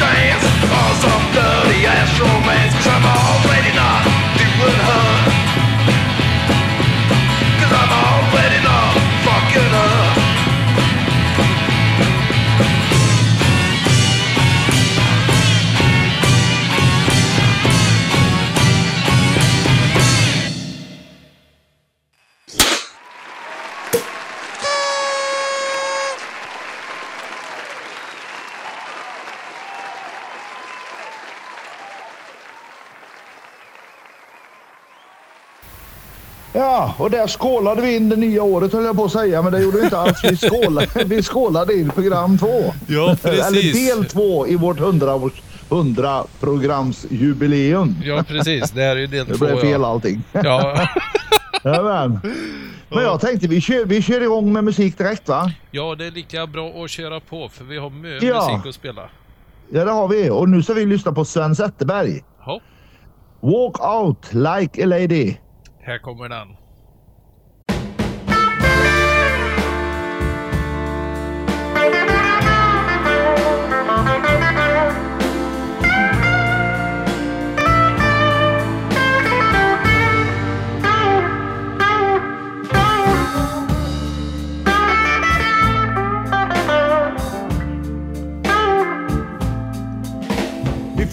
Little 0.00 0.33
Ja, 36.74 36.94
och 36.98 37.10
där 37.10 37.26
skålade 37.26 37.82
vi 37.82 37.96
in 37.96 38.08
det 38.08 38.16
nya 38.16 38.42
året 38.42 38.72
höll 38.72 38.84
jag 38.84 38.96
på 38.96 39.04
att 39.04 39.12
säga, 39.12 39.42
men 39.42 39.52
det 39.52 39.60
gjorde 39.62 39.76
vi 39.78 39.84
inte 39.84 39.98
alls. 39.98 40.24
Vi 40.24 40.36
skålade, 40.36 40.86
vi 41.06 41.22
skålade 41.22 41.74
in 41.74 41.90
program 41.90 42.38
två. 42.38 42.74
Ja, 42.86 43.16
precis. 43.22 43.46
Eller 43.46 43.72
del 43.96 44.04
två 44.04 44.46
i 44.46 44.56
vårt 44.56 44.80
100, 44.80 45.14
års- 45.14 45.42
100 45.70 46.24
programsjubileum. 46.40 47.96
Ja, 48.04 48.22
precis. 48.28 48.70
Det 48.70 48.82
här 48.82 48.96
är 48.96 49.00
ju 49.00 49.06
del 49.06 49.26
Det 49.28 49.34
två. 49.34 49.44
blev 49.44 49.56
fel 49.60 49.80
ja. 49.80 49.86
allting. 49.86 50.22
Ja. 50.32 50.88
Jajamän. 51.64 52.20
Men 52.88 53.02
jag 53.02 53.20
tänkte 53.20 53.48
vi 53.48 53.60
kör, 53.60 53.84
vi 53.84 54.02
kör 54.02 54.20
igång 54.20 54.52
med 54.52 54.64
musik 54.64 54.98
direkt 54.98 55.28
va? 55.28 55.52
ja, 55.70 55.94
det 55.94 56.06
är 56.06 56.10
lika 56.10 56.46
bra 56.46 56.68
att 56.84 56.90
köra 56.90 57.20
på 57.20 57.48
för 57.48 57.64
vi 57.64 57.78
har 57.78 57.90
mycket 57.90 58.28
Ja. 58.28 58.50
musik 58.52 58.68
att 58.68 58.74
spela. 58.74 59.02
Ja 59.72 59.84
det 59.84 59.90
har 59.90 60.08
vi. 60.08 60.30
Och 60.30 60.48
nu 60.48 60.62
ska 60.62 60.72
vi 60.74 60.86
lyssna 60.86 61.12
på 61.12 61.24
Sven 61.24 61.56
Zetterberg. 61.56 62.24
Ja, 62.46 62.60
Walk 63.40 63.80
out 63.80 64.26
like 64.32 64.82
a 64.82 64.86
lady. 64.86 65.34
här 65.82 65.98
kommer 65.98 66.28
den. 66.28 66.48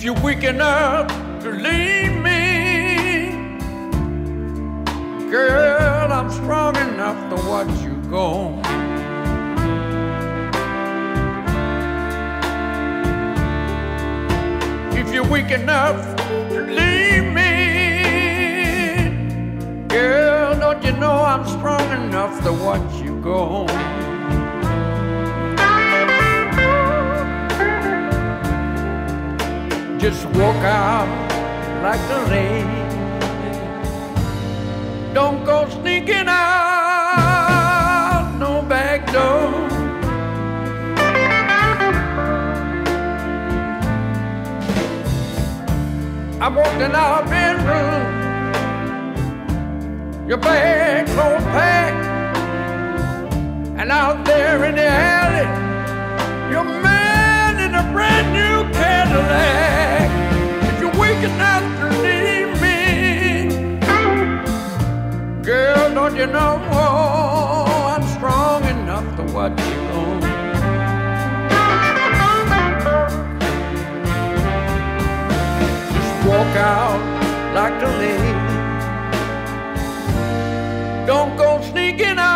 If 0.02 0.06
you're 0.06 0.24
weak 0.24 0.44
enough 0.44 1.08
to 1.44 1.52
leave 1.52 2.14
me, 2.24 3.36
girl, 5.30 6.12
I'm 6.12 6.32
strong 6.32 6.76
enough 6.76 7.30
to 7.30 7.36
watch 7.48 7.70
you 7.84 8.02
go. 8.10 8.60
If 15.00 15.14
you're 15.14 15.24
weak 15.24 15.52
enough 15.52 16.16
to 16.50 16.62
leave 16.62 17.32
me, 17.32 17.52
girl, 19.88 20.60
don't 20.60 20.84
you 20.84 20.94
know 20.94 21.24
I'm 21.24 21.46
strong 21.46 21.88
enough 22.08 22.44
to 22.44 22.52
watch 22.52 23.04
you 23.04 23.22
go? 23.22 23.68
Just 30.02 30.26
walk 30.30 30.56
out 30.66 31.08
like 31.84 32.02
the 32.08 32.20
rain. 32.32 32.66
Don't 35.14 35.46
go 35.46 35.70
sneaking 35.70 36.28
out 36.28 36.76
no 38.40 38.64
back 38.64 39.06
door. 39.14 39.70
I 46.42 46.48
walked 46.50 46.82
in 46.82 46.96
our 46.96 47.24
bedroom. 47.26 48.02
Your 50.28 50.40
bags 50.40 51.12
all 51.12 51.38
packed. 51.54 52.08
And 53.80 53.92
out 53.92 54.26
there 54.26 54.66
in 54.66 54.74
the 54.74 54.88
alley, 54.88 55.46
your 56.52 56.64
man 56.64 57.60
in 57.60 57.76
a 57.76 57.84
brand 57.94 58.34
new 58.34 58.64
Cadillac. 58.74 59.81
To 61.22 61.28
leave 62.02 62.60
me, 62.64 63.78
girl, 65.44 65.94
don't 65.94 66.16
you 66.16 66.26
know 66.26 66.58
I'm 67.94 68.02
strong 68.18 68.64
enough 68.64 69.06
to 69.18 69.24
watch 69.32 69.52
you 69.52 69.76
go? 69.92 70.02
Just 75.94 76.26
walk 76.26 76.56
out 76.58 77.02
like 77.54 77.76
the 77.80 77.90
lady. 78.02 78.34
Don't 81.06 81.38
go 81.38 81.62
sneaking 81.72 82.18
out 82.18 82.31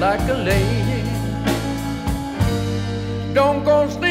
like 0.00 0.26
a 0.30 0.32
lady. 0.32 1.02
Don't 3.34 3.62
go 3.64 3.86
sneaking 3.90 4.09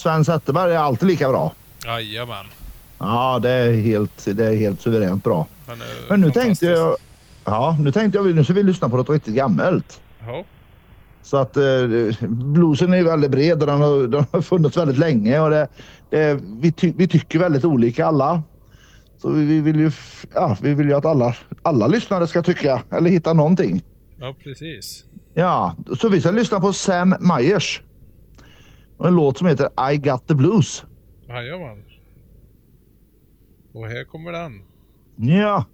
Sven 0.00 0.24
Zetterberg 0.24 0.72
är 0.72 0.78
alltid 0.78 1.08
lika 1.08 1.28
bra. 1.28 1.52
Jajamän. 1.84 2.46
Ja, 2.98 3.38
det 3.42 3.50
är 3.50 3.72
helt, 3.72 4.26
det 4.36 4.46
är 4.46 4.56
helt 4.56 4.80
suveränt 4.80 5.24
bra. 5.24 5.46
Han 5.66 5.80
är 5.80 5.86
Men 6.08 6.20
nu 6.20 6.30
tänkte 6.30 6.66
jag... 6.66 6.96
Ja, 7.44 7.76
nu 7.80 7.92
tänkte 7.92 8.18
jag 8.18 8.34
nu 8.34 8.44
ska 8.44 8.52
vi 8.52 8.62
lyssna 8.62 8.88
på 8.88 8.96
något 8.96 9.10
riktigt 9.10 9.34
gammalt. 9.34 10.00
Ja. 10.26 10.44
Så 11.22 11.36
att 11.36 11.56
eh, 11.56 11.62
bluesen 12.28 12.94
är 12.94 13.02
väldigt 13.02 13.30
bred 13.30 13.60
och 13.60 13.66
den 13.66 13.80
har, 13.80 14.06
den 14.06 14.24
har 14.32 14.42
funnits 14.42 14.76
väldigt 14.76 14.98
länge 14.98 15.40
och 15.40 15.50
det, 15.50 15.68
det, 16.10 16.40
vi, 16.42 16.72
ty, 16.72 16.92
vi 16.96 17.08
tycker 17.08 17.38
väldigt 17.38 17.64
olika 17.64 18.06
alla. 18.06 18.42
Så 19.22 19.30
vi, 19.30 19.44
vi 19.44 19.60
vill 19.60 19.80
ju, 19.80 19.90
ja, 20.34 20.56
vi 20.62 20.74
vill 20.74 20.88
ju 20.88 20.94
att 20.94 21.04
alla, 21.04 21.34
alla 21.62 21.86
lyssnare 21.86 22.26
ska 22.26 22.42
tycka 22.42 22.82
eller 22.90 23.10
hitta 23.10 23.32
någonting. 23.32 23.82
ja, 24.20 24.34
precis. 24.44 25.04
Ja, 25.34 25.76
så 26.00 26.08
vi 26.08 26.20
ska 26.20 26.30
lyssna 26.30 26.60
på 26.60 26.72
Sam 26.72 27.14
Myers. 27.20 27.82
Och 29.00 29.08
en 29.08 29.14
låt 29.14 29.38
som 29.38 29.46
heter 29.46 29.92
I 29.92 29.96
got 29.96 30.26
the 30.28 30.34
blues. 30.34 30.84
Jajamän. 31.28 31.84
Och 33.72 33.86
här 33.86 34.04
kommer 34.04 34.32
den. 34.32 34.62
Ja. 35.16 35.64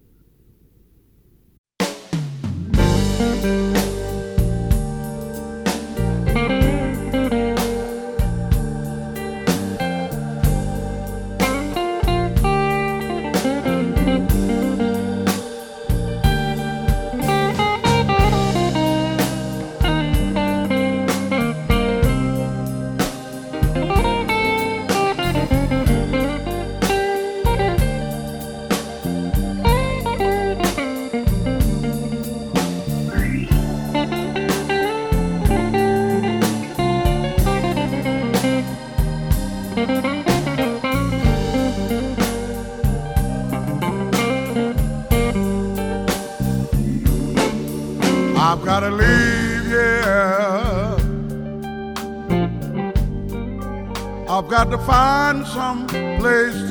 Find 54.86 55.44
some 55.48 55.84
place 55.88 56.65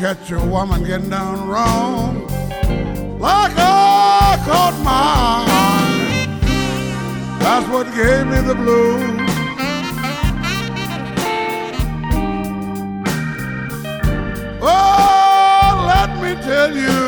catch 0.00 0.30
your 0.30 0.42
woman 0.46 0.82
getting 0.82 1.10
down 1.10 1.46
wrong, 1.46 2.26
like 3.18 3.52
I 3.54 4.42
caught 4.46 4.74
mine. 4.82 5.46
That's 7.38 7.68
what 7.68 7.86
gave 7.94 8.26
me 8.26 8.40
the 8.40 8.54
blues. 8.54 9.20
Oh, 14.62 15.84
let 15.86 16.10
me 16.22 16.32
tell 16.48 16.74
you, 16.74 17.00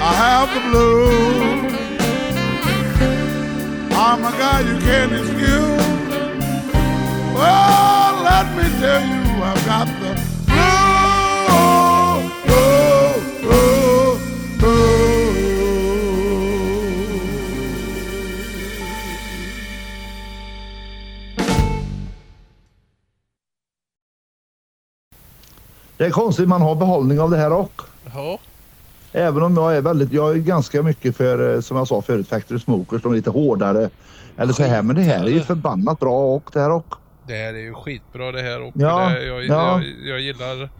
I 0.00 0.12
have 0.24 0.48
the 0.54 0.60
blues. 0.70 1.74
I'm 3.90 4.20
a 4.22 4.30
guy 4.38 4.60
you 4.60 4.78
can't 4.86 5.12
excuse. 5.12 5.82
Well, 7.34 8.22
let 8.22 8.46
me 8.56 8.66
tell 8.78 9.02
you, 9.02 9.42
I've 9.42 9.64
got 9.66 9.88
the 10.00 10.03
Det 25.96 26.04
är 26.04 26.10
konstigt 26.10 26.48
man 26.48 26.62
har 26.62 26.74
behållning 26.74 27.20
av 27.20 27.30
det 27.30 27.36
här 27.36 27.52
och. 27.52 27.82
Ja, 28.14 28.38
Även 29.12 29.42
om 29.42 29.56
jag 29.56 29.76
är 29.76 29.80
väldigt, 29.80 30.12
jag 30.12 30.30
är 30.30 30.34
ganska 30.34 30.82
mycket 30.82 31.16
för, 31.16 31.54
eh, 31.54 31.60
som 31.60 31.76
jag 31.76 31.88
sa 31.88 32.02
förut, 32.02 32.28
Factory 32.28 32.58
Smokers, 32.58 33.02
de 33.02 33.12
är 33.12 33.16
lite 33.16 33.30
hårdare. 33.30 33.90
Eller 34.36 34.52
så 34.52 34.62
här, 34.62 34.82
men 34.82 34.96
det 34.96 35.02
här 35.02 35.24
är 35.24 35.28
ju 35.28 35.40
förbannat 35.40 36.00
bra 36.00 36.34
och 36.34 36.50
det 36.52 36.60
här 36.60 36.70
och. 36.70 36.94
det 37.26 37.34
här 37.34 37.54
är 37.54 37.58
ju 37.58 37.74
skitbra 37.74 38.32
det 38.32 38.42
här 38.42 38.62
och 38.62 38.72
Ja, 38.76 39.08
det, 39.08 39.24
jag, 39.24 39.44
ja. 39.44 39.82
jag, 39.82 39.84
jag 40.08 40.20
gillar 40.20 40.70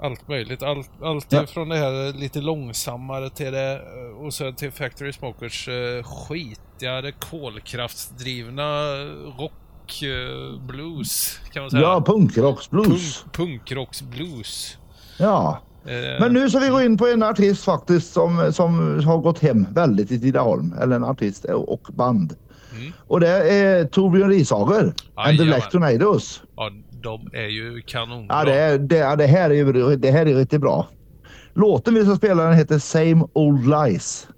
allt 0.00 0.28
möjligt. 0.28 0.62
Allt, 0.62 0.90
allt 1.02 1.26
Ja. 1.32 1.46
från 1.46 1.68
det 1.68 1.76
här 1.76 2.12
lite 2.18 2.40
långsammare 2.40 3.30
till 3.30 3.52
det 3.52 3.80
och 4.18 4.34
sen 4.34 4.54
till 4.54 4.72
Factory 4.72 5.12
Smokers 5.12 5.68
uh, 5.68 6.02
skitigare 6.02 7.12
kolkraftsdrivna 7.12 8.90
rock 9.38 9.52
eh, 10.02 10.60
blues 10.66 11.40
kan 11.52 11.62
man 11.62 11.70
säga. 11.70 11.82
Ja, 11.82 12.02
punkrocksblues. 12.06 13.24
Punk, 13.32 13.32
punkrocksblues. 13.32 14.78
Ja. 15.18 15.62
Eh, 15.86 16.20
Men 16.20 16.32
nu 16.32 16.50
ska 16.50 16.58
vi 16.58 16.68
gå 16.68 16.82
in 16.82 16.96
på 16.98 17.06
en 17.06 17.22
artist 17.22 17.64
faktiskt 17.64 18.12
som, 18.12 18.52
som 18.52 19.00
har 19.04 19.18
gått 19.18 19.38
hem 19.38 19.66
väldigt 19.72 20.10
i 20.10 20.20
Tidaholm. 20.20 20.74
Eller 20.80 20.96
en 20.96 21.04
artist 21.04 21.44
och 21.44 21.86
band. 21.92 22.36
Och 23.06 23.20
det 23.20 23.28
är 23.52 23.84
Torbjörn 23.84 24.30
Rishager 24.30 24.94
and 25.14 25.38
the. 25.38 25.44
Black 25.44 25.70
Tornadoes. 25.70 26.42
Ja, 26.56 26.70
de 27.02 27.30
är 27.32 27.46
ju 27.48 27.82
kanonbra. 27.86 28.36
Ja, 28.38 28.44
det, 28.44 28.54
är, 28.54 28.78
det, 28.78 29.16
det 29.16 29.26
här 29.26 29.50
är 29.50 29.54
ju 29.54 29.96
det 29.96 30.10
här 30.10 30.26
är 30.26 30.34
riktigt 30.34 30.60
bra. 30.60 30.88
Låten 31.54 31.94
vi 31.94 32.04
ska 32.04 32.16
spela 32.16 32.44
den 32.44 32.54
heter 32.54 32.78
Same 32.78 33.24
Old 33.32 33.66
Lies. 33.68 34.28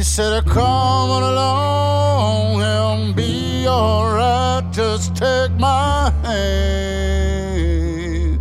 She 0.00 0.04
said, 0.04 0.32
Come 0.46 0.64
on 0.64 1.22
along 1.22 2.62
and 2.62 3.14
be 3.14 3.68
alright. 3.68 4.64
Just 4.72 5.14
take 5.14 5.50
my 5.58 6.10
hand. 6.24 8.40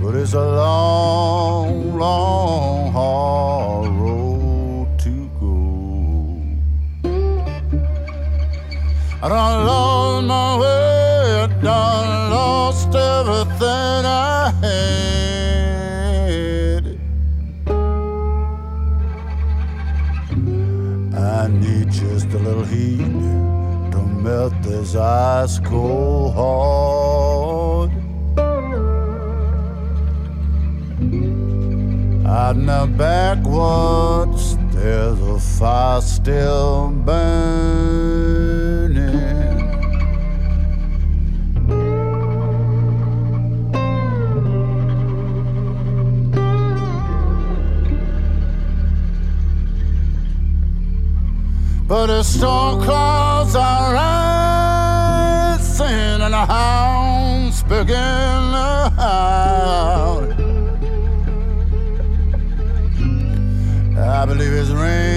But 0.00 0.14
it's 0.14 0.32
a 0.32 0.40
long, 0.40 1.98
long, 1.98 2.90
hard 2.90 3.90
road 3.90 4.98
to 5.00 5.30
go. 5.38 6.40
I 9.22 9.28
done 9.28 9.66
lost 9.66 10.26
my 10.26 10.58
way, 10.58 11.42
I 11.42 11.46
done 11.60 12.30
lost 12.30 12.94
everything 12.94 14.06
I 14.06 14.43
a 22.34 22.38
little 22.38 22.64
heat 22.64 22.98
to 23.92 23.98
melt 24.22 24.52
this 24.62 24.96
ice 24.96 25.60
cold 25.60 26.34
heart. 26.34 27.90
Out 32.26 32.56
in 32.56 32.66
the 32.66 32.86
backwoods, 32.98 34.56
there's 34.72 35.20
a 35.20 35.38
fire 35.38 36.00
still 36.00 36.88
burning. 36.88 38.03
But 51.86 52.06
the 52.06 52.22
storm 52.22 52.82
clouds 52.82 53.54
are 53.54 53.92
rising 53.92 55.86
and 56.22 56.32
the 56.32 56.46
hounds 56.46 57.62
begin 57.62 57.86
to 57.86 58.90
howl. 58.96 60.32
I 63.98 64.24
believe 64.26 64.52
it's 64.52 64.70
raining, 64.70 65.13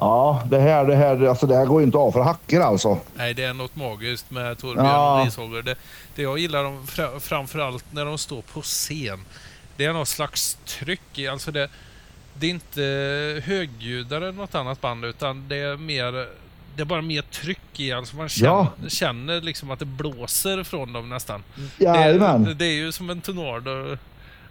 Ja, 0.00 0.42
det 0.50 0.58
här, 0.58 0.84
det 0.84 0.96
här, 0.96 1.24
alltså 1.26 1.46
det 1.46 1.56
här 1.56 1.66
går 1.66 1.80
ju 1.80 1.86
inte 1.86 1.98
av 1.98 2.12
för 2.12 2.20
hacker 2.20 2.60
alltså. 2.60 2.98
Nej, 3.14 3.34
det 3.34 3.44
är 3.44 3.54
något 3.54 3.76
magiskt 3.76 4.30
med 4.30 4.58
Torbjörn 4.58 4.86
Ja. 4.86 5.22
Rishager. 5.26 5.62
Det, 5.62 5.74
det 6.14 6.22
jag 6.22 6.38
gillar 6.38 6.64
dem 6.64 6.86
fra, 6.86 7.20
framförallt 7.20 7.84
när 7.90 8.04
de 8.04 8.18
står 8.18 8.42
på 8.42 8.62
scen, 8.62 9.20
det 9.76 9.84
är 9.84 9.92
något 9.92 10.08
slags 10.08 10.58
tryck 10.66 11.18
i. 11.18 11.28
Alltså 11.28 11.50
det, 11.50 11.68
det 12.34 12.46
är 12.46 12.50
inte 12.50 13.42
högljuddare 13.46 14.28
än 14.28 14.34
något 14.36 14.54
annat 14.54 14.80
band, 14.80 15.04
utan 15.04 15.48
det 15.48 15.56
är 15.56 15.76
mer 15.76 16.26
det 16.76 16.82
är 16.82 16.86
bara 16.86 17.02
mer 17.02 17.22
tryck 17.22 17.80
i. 17.80 17.92
Alltså 17.92 18.16
man 18.16 18.28
känner, 18.28 18.50
Ja. 18.50 18.72
känner 18.88 19.40
liksom 19.40 19.70
att 19.70 19.78
det 19.78 19.84
blåser 19.84 20.62
från 20.64 20.92
dem 20.92 21.08
nästan. 21.08 21.42
Jajamän. 21.78 22.44
Det, 22.44 22.54
det 22.54 22.66
är 22.66 22.74
ju 22.74 22.92
som 22.92 23.10
en 23.10 23.20
tornado. 23.20 23.98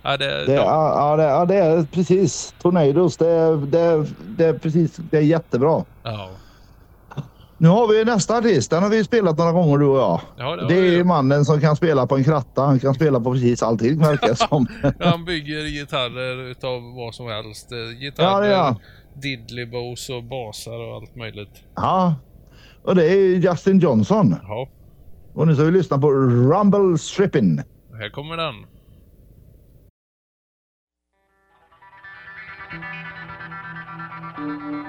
Ja, 0.03 0.17
det, 0.17 0.45
Det, 0.45 0.53
ja. 0.53 0.63
ja, 0.63 1.09
ja, 1.11 1.15
det, 1.17 1.23
ja, 1.23 1.45
det 1.45 1.55
är 1.55 1.83
precis. 1.83 2.53
Tornados, 2.61 3.17
det, 3.17 3.57
det, 3.65 4.05
det 4.37 4.45
är 4.45 4.53
precis. 4.53 4.95
Det 5.11 5.17
är 5.17 5.21
jättebra. 5.21 5.85
Ja. 6.03 6.29
Nu 7.59 7.67
har 7.67 7.87
vi 7.87 8.05
nästa 8.05 8.37
artist. 8.37 8.69
Den 8.71 8.83
har 8.83 8.89
vi 8.89 9.03
spelat 9.03 9.37
några 9.37 9.51
gånger 9.51 9.77
du 9.77 9.85
och 9.85 9.97
jag. 9.97 10.21
Ja, 10.37 10.55
det 10.55 10.67
det 10.67 10.95
är 10.99 11.03
mannen 11.03 11.45
som 11.45 11.61
kan 11.61 11.75
spela 11.75 12.07
på 12.07 12.17
en 12.17 12.23
kratta. 12.23 12.61
Han 12.61 12.79
kan 12.79 12.93
spela 12.93 13.19
på 13.19 13.33
precis 13.33 13.63
allting 13.63 13.99
verkar 13.99 14.33
som. 14.49 14.67
Han 14.99 15.25
bygger 15.25 15.67
gitarrer 15.67 16.51
utav 16.51 16.81
vad 16.95 17.15
som 17.15 17.27
helst. 17.27 17.71
Eh, 17.71 17.77
Ja, 17.77 17.91
Gitarrer, 17.93 18.55
han. 18.57 18.75
diddleybows 19.13 20.09
och 20.09 20.23
basar 20.23 20.79
och 20.89 20.95
allt 20.95 21.15
möjligt. 21.15 21.63
ja. 21.75 22.15
Och 22.83 22.95
det 22.95 23.05
är 23.05 23.35
Justin 23.35 23.79
Johnson. 23.79 24.35
Ja, 24.43 24.67
Och 25.33 25.47
nu 25.47 25.55
ska 25.55 25.63
vi 25.63 25.71
lyssna 25.71 25.97
på 25.97 26.11
Rumble 26.11 26.97
Strippin'. 26.97 27.63
här 27.99 28.09
kommer 28.09 28.37
den. 28.37 28.55
Thank 34.37 34.86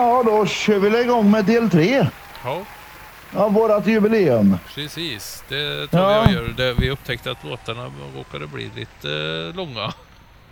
Ja, 0.00 0.22
då 0.26 0.46
kör 0.46 0.78
vi 0.78 1.02
igång 1.02 1.30
med 1.30 1.44
del 1.44 1.70
tre 1.70 2.06
Ja, 2.44 2.58
av 3.34 3.52
vårt 3.52 3.86
jubileum. 3.86 4.56
precis. 4.74 5.44
Det 5.48 5.86
tror 5.86 6.02
Ja. 6.02 6.12
jag 6.24 6.32
gör. 6.32 6.54
Det, 6.56 6.74
vi 6.74 6.90
upptäckte 6.90 7.30
att 7.30 7.44
låtarna 7.44 7.90
råkade 8.16 8.46
bli 8.46 8.70
lite 8.76 9.08
eh, 9.50 9.56
långa. 9.56 9.92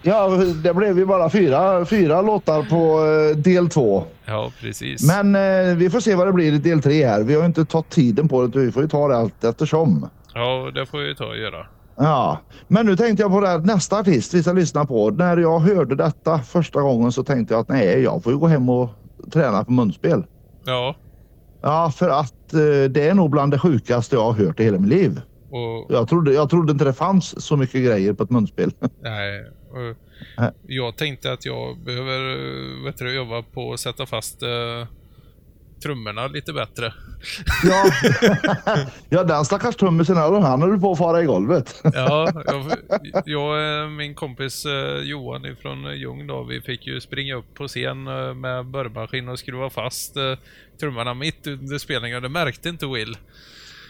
Ja, 0.02 0.28
det 0.62 0.74
blev 0.74 0.98
ju 0.98 1.04
bara 1.06 1.30
fyra, 1.30 1.84
fyra 1.84 2.22
låtar 2.22 2.62
på 2.62 3.06
eh, 3.06 3.36
del 3.36 3.68
två. 3.68 4.04
Ja, 4.24 4.52
precis. 4.60 5.02
Men 5.02 5.34
eh, 5.34 5.76
vi 5.76 5.90
får 5.90 6.00
se 6.00 6.14
vad 6.14 6.26
det 6.26 6.32
blir 6.32 6.52
i 6.52 6.58
del 6.58 6.82
tre 6.82 7.06
här. 7.06 7.22
Vi 7.22 7.34
har 7.34 7.40
ju 7.40 7.46
inte 7.46 7.64
tagit 7.64 7.90
tiden 7.90 8.28
på 8.28 8.46
det. 8.46 8.58
Vi 8.58 8.72
får 8.72 8.82
ju 8.82 8.88
ta 8.88 9.08
det 9.08 9.16
allt 9.16 9.44
eftersom. 9.44 10.08
Ja, 10.34 10.70
det 10.74 10.86
får 10.86 10.98
vi 10.98 11.14
ta 11.14 11.24
och 11.24 11.36
göra. 11.38 11.66
Ja, 11.96 12.38
men 12.68 12.86
nu 12.86 12.96
tänkte 12.96 13.22
jag 13.22 13.30
på 13.32 13.40
det 13.40 13.48
här, 13.48 13.58
nästa 13.58 13.98
artist 13.98 14.34
vi 14.34 14.42
ska 14.42 14.52
lyssna 14.52 14.84
på. 14.84 15.10
När 15.10 15.36
jag 15.36 15.58
hörde 15.58 15.94
detta 15.94 16.38
första 16.38 16.80
gången 16.80 17.12
så 17.12 17.24
tänkte 17.24 17.54
jag 17.54 17.60
att 17.60 17.68
nej, 17.68 18.00
jag 18.02 18.22
får 18.22 18.32
ju 18.32 18.38
gå 18.38 18.46
hem 18.46 18.68
och 18.68 18.90
träna 19.30 19.64
på 19.64 19.72
munspel. 19.72 20.24
Ja, 20.64 20.96
Ja, 21.60 21.92
för 21.96 22.08
att 22.08 22.54
eh, 22.54 22.90
det 22.90 23.08
är 23.08 23.14
nog 23.14 23.30
bland 23.30 23.52
det 23.52 23.58
sjukaste 23.58 24.16
jag 24.16 24.24
har 24.24 24.32
hört 24.32 24.60
i 24.60 24.64
hela 24.64 24.78
mitt 24.78 24.90
liv. 24.90 25.20
och 25.50 25.86
Jag 25.88 26.08
trodde, 26.08 26.32
jag 26.32 26.50
trodde 26.50 26.72
inte 26.72 26.84
det 26.84 26.92
fanns 26.92 27.44
så 27.46 27.56
mycket 27.56 27.84
grejer 27.84 28.12
på 28.12 28.22
ett 28.22 28.30
munspel. 28.30 28.70
nej. 29.02 29.44
Jag 30.66 30.96
tänkte 30.96 31.32
att 31.32 31.46
jag 31.46 31.78
behöver 31.78 32.30
eh, 32.30 32.84
vet 32.84 32.98
du, 32.98 33.16
jobba 33.16 33.42
på 33.42 33.72
att 33.72 33.80
sätta 33.80 34.06
fast 34.06 34.42
eh, 34.42 34.48
trummorna 35.82 36.26
lite 36.26 36.52
bättre. 36.52 36.92
ja, 37.64 37.84
ja 39.08 39.24
den 39.24 39.44
stackars 39.44 39.76
trummisen 39.76 40.16
han 40.16 40.62
höll 40.62 40.80
på 40.80 40.92
att 40.92 40.98
fara 40.98 41.22
i 41.22 41.24
golvet. 41.24 41.80
Ja, 41.94 42.32
jag, 42.46 43.22
jag 43.24 43.90
min 43.90 44.14
kompis 44.14 44.64
eh, 44.66 44.98
Johan 45.02 45.46
ifrån 45.46 45.96
Ljung 45.96 46.26
då, 46.26 46.42
vi 46.42 46.60
fick 46.60 46.86
ju 46.86 47.00
springa 47.00 47.34
upp 47.34 47.54
på 47.54 47.68
scen 47.68 48.06
eh, 48.06 48.34
med 48.34 48.66
borrmaskin 48.66 49.28
och 49.28 49.38
skruva 49.38 49.70
fast 49.70 50.16
eh, 50.16 50.34
trummorna 50.80 51.14
mitt 51.14 51.46
under 51.46 51.78
spelningen 51.78 52.22
det 52.22 52.28
märkte 52.28 52.68
inte 52.68 52.86
Will. 52.86 53.16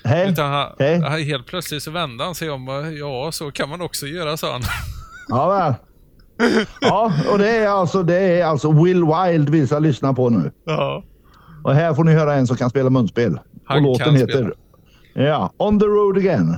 Hej. 0.05 0.31
Utan 0.31 0.53
han, 0.53 0.73
Hej. 0.79 1.01
han, 1.01 1.23
helt 1.23 1.47
plötsligt 1.47 1.83
så 1.83 1.91
vände 1.91 2.25
han 2.25 2.35
sig 2.35 2.51
om 2.51 2.69
och 2.69 2.93
ja, 2.93 3.33
så 3.33 3.51
kan 3.51 3.69
man 3.69 3.81
också 3.81 4.07
göra, 4.07 4.37
sa 4.37 4.53
han. 4.53 4.63
Ja, 5.29 5.75
men. 6.39 6.55
ja, 6.81 7.13
och 7.33 7.39
det 7.39 7.57
är 7.57 7.69
alltså, 7.69 8.03
det 8.03 8.15
är 8.15 8.45
alltså 8.45 8.73
Will 8.85 9.05
Wild 9.05 9.49
vi 9.49 9.67
ska 9.67 9.79
lyssna 9.79 10.15
på 10.15 10.31
nu. 10.31 10.53
Ja. 10.65 11.05
Och 11.69 11.75
här 11.75 11.95
får 11.95 12.05
ni 12.05 12.13
höra 12.13 12.35
en 12.35 12.47
som 12.47 12.57
kan 12.57 12.71
spela 12.71 12.91
munspel. 12.91 13.41
Han 13.65 13.77
och 13.77 13.83
låten 13.83 14.17
heter 14.17 14.55
ja, 15.15 15.53
On 15.57 15.81
the 15.81 15.87
road 15.87 16.17
again. 16.17 16.57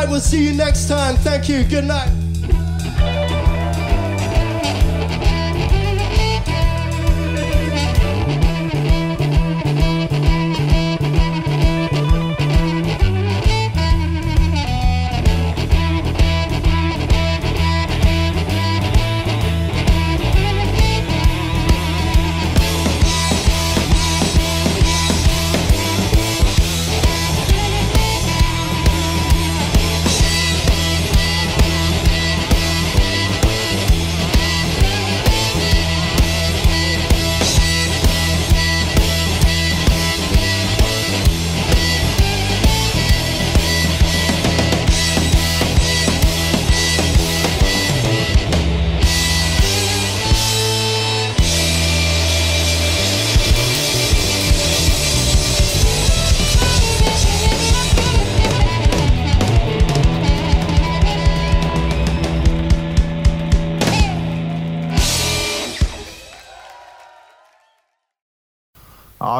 Tonight. 0.00 0.10
We'll 0.10 0.20
see 0.20 0.44
you 0.44 0.52
next 0.52 0.88
time. 0.88 1.16
Thank 1.16 1.48
you. 1.48 1.64
Good 1.64 1.84
night. 1.84 2.19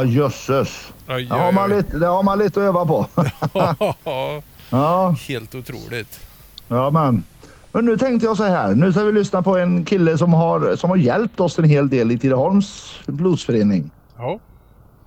Ja, 0.01 0.05
jösses. 0.05 0.92
Det 1.07 1.28
har, 1.30 1.53
man 1.53 1.70
lite, 1.70 1.98
det 1.98 2.07
har 2.07 2.22
man 2.22 2.38
lite 2.38 2.61
att 2.61 2.66
öva 2.66 2.86
på. 2.86 3.07
ja, 4.70 5.14
Helt 5.28 5.55
otroligt. 5.55 6.20
ja 6.68 6.90
men. 6.90 7.24
Men 7.72 7.84
nu 7.84 7.96
tänkte 7.96 8.26
jag 8.26 8.36
så 8.36 8.44
här. 8.44 8.74
Nu 8.74 8.92
ska 8.92 9.05
vi 9.05 9.12
lyssna 9.12 9.42
på 9.42 9.59
en 9.59 9.84
kille 9.84 10.18
som 10.18 10.32
har, 10.32 10.76
som 10.76 10.90
har 10.90 10.96
hjälpt 10.96 11.40
oss 11.40 11.59
en 11.59 11.64
hel 11.64 11.88
del 11.88 12.11
i 12.11 12.18
Tidaholms 12.18 12.98
bluesförening. 13.07 13.90
Ja, 14.18 14.38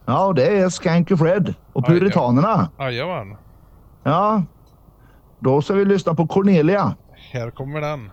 Ja, 0.06 0.26
och 0.26 0.36
det 0.36 0.58
är 0.58 0.70
Skanky 0.70 1.18
Fred 1.18 1.54
och. 1.74 1.86
Puritanerna. 1.86 2.70
jajamän. 2.80 3.38
Ja. 4.04 4.44
Då 5.40 5.62
ska 5.62 5.74
vi 5.74 5.86
lyssna 5.86 6.14
på 6.16 6.28
Cornelia. 6.28 6.96
Här 7.32 7.52
kommer 7.52 7.82
den. 7.82 8.10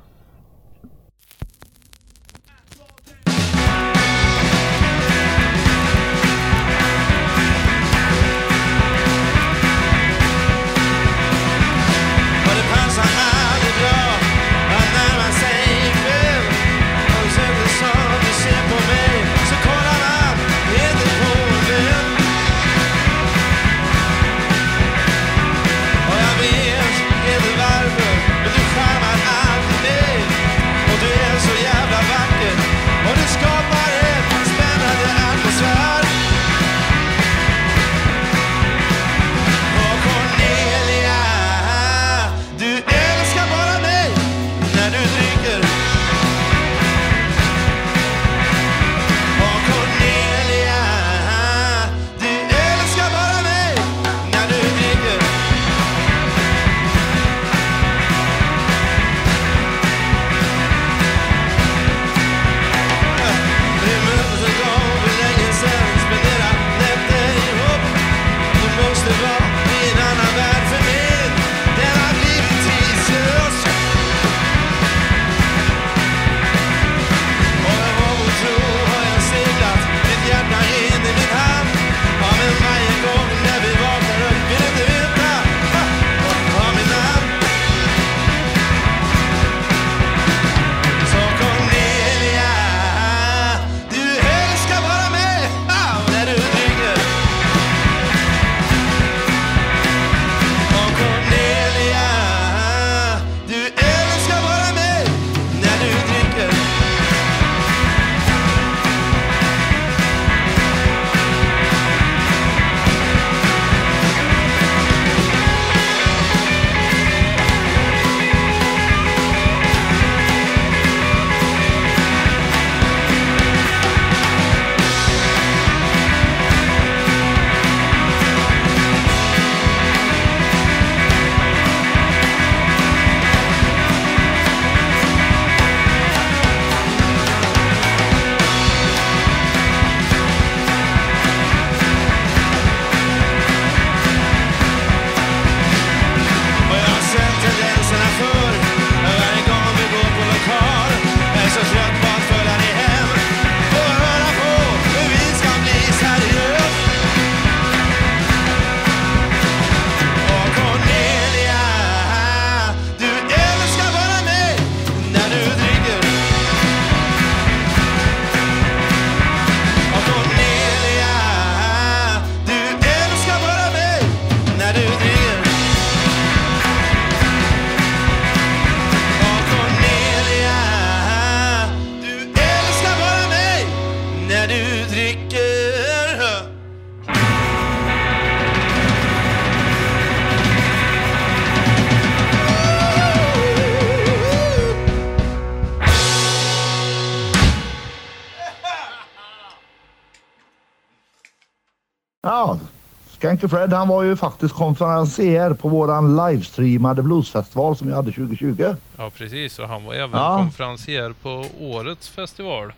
Fred 203.51 203.73
han 203.73 203.89
var 203.89 204.03
ju 204.03 204.17
faktiskt 204.17 204.55
konferencier 204.55 205.55
på 205.55 205.69
våran 205.69 206.17
livestreamade 206.17 207.03
bluesfestival 207.03 207.77
som 207.77 207.89
vi 207.89 207.95
hade 207.95 208.13
2020. 208.13 208.75
Ja, 208.97 209.11
precis. 209.11 209.59
Och 209.59 209.69
han 209.69 209.85
var 209.85 209.95
även 209.95 210.21
Ja. 210.21 210.37
konferencier 210.39 211.15
på 211.23 211.45
årets 211.61 212.09
festival. 212.09 212.73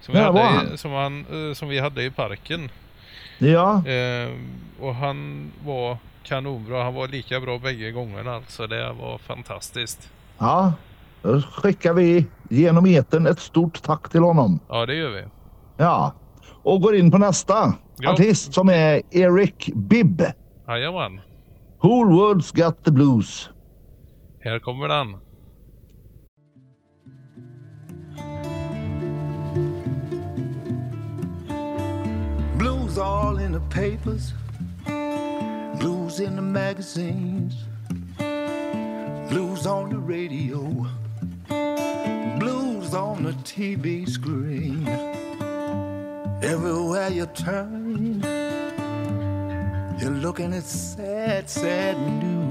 Som 0.00 0.14
vi, 0.14 0.20
Ja, 0.20 0.26
hade, 0.26 0.40
han? 0.40 0.74
i, 0.74 0.78
som, 0.78 0.90
han, 0.92 1.24
eh, 1.48 1.54
som 1.54 1.68
vi 1.68 1.78
hade 1.80 2.02
i 2.04 2.10
parken. 2.10 2.70
Ja, 3.38 3.82
Eh, 3.88 4.30
och 4.80 4.94
han 4.94 5.50
var 5.66 5.96
kanonbra. 6.22 6.82
Han 6.84 6.94
var 6.94 7.08
lika 7.08 7.40
bra 7.40 7.58
bägge 7.58 7.90
gångerna. 7.90 8.34
Alltså 8.34 8.66
det 8.66 8.92
var 8.92 9.18
fantastiskt. 9.18 10.08
ja. 10.38 10.72
Då 11.22 11.42
skickar 11.42 11.92
vi 11.92 12.26
genom 12.50 12.86
eten 12.86 13.26
ett 13.26 13.40
stort 13.40 13.82
tack 13.82 14.08
till 14.08 14.20
honom. 14.22 14.58
Ja, 14.68 14.86
det 14.86 14.94
gör 14.94 15.10
vi. 15.10 15.22
Ja. 15.76 16.12
Och 16.62 16.80
går 16.80 16.96
in 16.96 17.10
på 17.10 17.18
nästa 17.18 17.74
Ja. 17.98 18.12
artist 18.12 18.54
som 18.54 18.68
är 18.68 19.02
Eric 19.10 19.70
Bibb. 19.74 20.22
Jajamän. 20.68 21.20
Whole 21.82 22.12
World's 22.14 22.64
Got 22.64 22.84
the 22.84 22.90
Blues. 22.90 23.50
Här 24.40 24.58
kommer 24.58 24.88
den. 24.88 25.16
Blues 32.58 32.98
all 32.98 33.38
in 33.38 33.52
the 33.52 33.60
papers, 33.60 34.32
blues 35.80 36.20
in 36.20 36.36
the 36.36 36.42
magazines, 36.42 37.54
blues 39.30 39.66
on 39.66 39.90
the 39.90 39.98
radio, 39.98 40.86
blues 42.38 42.94
on 42.94 43.22
the 43.24 43.32
TV 43.44 44.08
screen. 44.08 44.84
Everywhere 46.42 47.10
you 47.10 47.26
turn, 47.26 48.20
you're 49.98 50.10
looking 50.10 50.52
at 50.52 50.64
sad, 50.64 51.48
sad 51.48 51.96
news. 51.98 52.44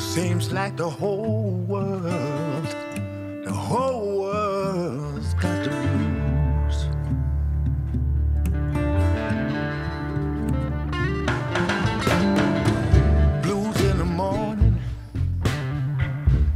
Seems 0.00 0.52
like 0.52 0.76
the 0.76 0.88
whole 0.88 1.50
world, 1.66 2.66
the 3.44 3.52
whole 3.52 4.22
world's 4.22 5.34
got 5.34 5.64
the 5.64 5.70
blues. 5.70 6.86
Blues 13.42 13.80
in 13.90 13.98
the 13.98 14.04
morning, 14.04 14.80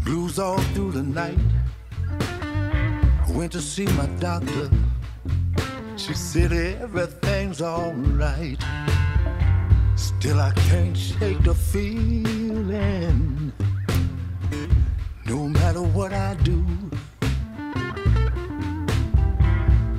blues 0.05 0.39
all 0.39 0.59
through 0.75 0.93
the 0.93 1.03
night. 1.03 1.39
To 3.53 3.61
see 3.61 3.85
my 3.85 4.07
doctor. 4.19 4.71
She 5.99 6.15
said 6.15 6.53
everything's 6.53 7.61
alright. 7.61 8.59
Still, 9.95 10.41
I 10.41 10.53
can't 10.53 10.97
shake 10.97 11.43
the 11.43 11.55
feeling. 11.55 13.53
No 15.27 15.49
matter 15.49 15.83
what 15.83 16.15
I 16.15 16.33
do, 16.43 16.65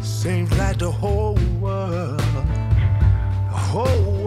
seems 0.01 0.51
like 0.57 0.80
the 0.80 0.89
whole 0.89 1.38
world, 1.61 2.17
the 2.17 3.59
whole 3.69 4.22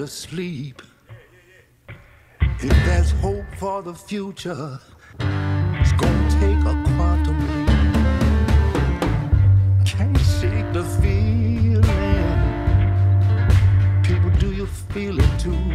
to 0.00 0.06
sleep. 0.06 0.80
If 2.58 2.76
there's 2.86 3.10
hope 3.20 3.44
for 3.58 3.82
the 3.82 3.92
future, 3.92 4.80
it's 5.18 5.92
gonna 5.92 6.30
take 6.40 6.60
a 6.72 6.74
quantum 6.88 7.38
leap. 7.48 7.68
Can't 9.84 10.18
shake 10.40 10.72
the 10.72 10.84
feeling. 11.02 11.82
People, 14.02 14.30
do 14.38 14.52
you 14.52 14.64
feel 14.64 15.18
it 15.20 15.38
too? 15.38 15.69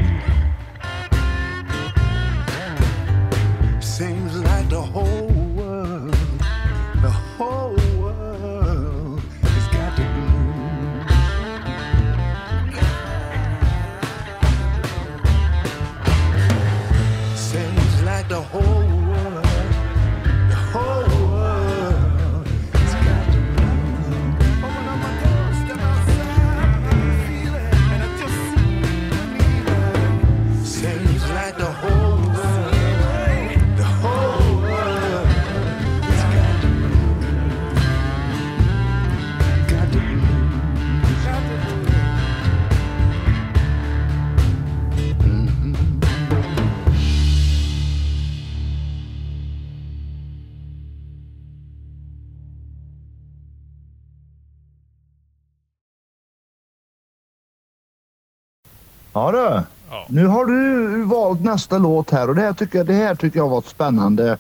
Ja 59.16 59.32
du. 59.32 59.62
Ja. 59.92 60.06
Nu 60.10 60.26
har 60.28 60.46
du 60.46 61.04
valt 61.04 61.42
nästa 61.44 61.78
låt 61.78 62.12
här 62.12 62.30
och 62.30 62.36
det 62.36 62.42
här 62.42 62.54
tycker 62.54 62.78
jag, 62.78 62.88
det 62.88 62.94
här 62.94 63.16
tycker 63.16 63.40
jag 63.40 63.50
var 63.50 63.60
ett 63.60 63.66
spännande, 63.66 64.38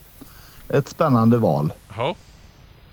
ett 0.69 0.87
spännande 0.87 1.37
val. 1.37 1.73
Ja, 1.97 2.15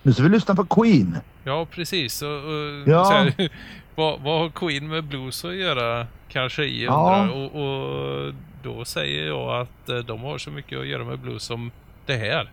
Nu 0.02 0.12
ska 0.12 0.22
vi 0.22 0.28
lyssna 0.28 0.54
på 0.54 0.64
Queen. 0.64 1.16
ja 1.44 1.66
precis. 1.70 2.22
Och, 2.22 2.28
och, 2.28 2.88
Ja. 2.88 3.04
Här, 3.04 3.50
vad, 3.94 4.20
vad 4.20 4.40
har 4.40 4.48
Queen 4.50 4.88
med 4.88 5.04
blues 5.04 5.44
att 5.44 5.54
göra? 5.54 6.06
Kanske 6.28 6.64
i 6.64 6.84
Ja. 6.84 7.30
Och, 7.30 7.44
och 7.44 8.34
då 8.62 8.84
säger 8.84 9.26
jag 9.26 9.60
att 9.60 9.88
eh, 9.88 9.96
de 9.96 10.20
har 10.22 10.38
så 10.38 10.50
mycket 10.50 10.78
att 10.78 10.86
göra 10.86 11.04
med 11.04 11.18
blues 11.18 11.42
som 11.42 11.70
det 12.06 12.16
här. 12.16 12.50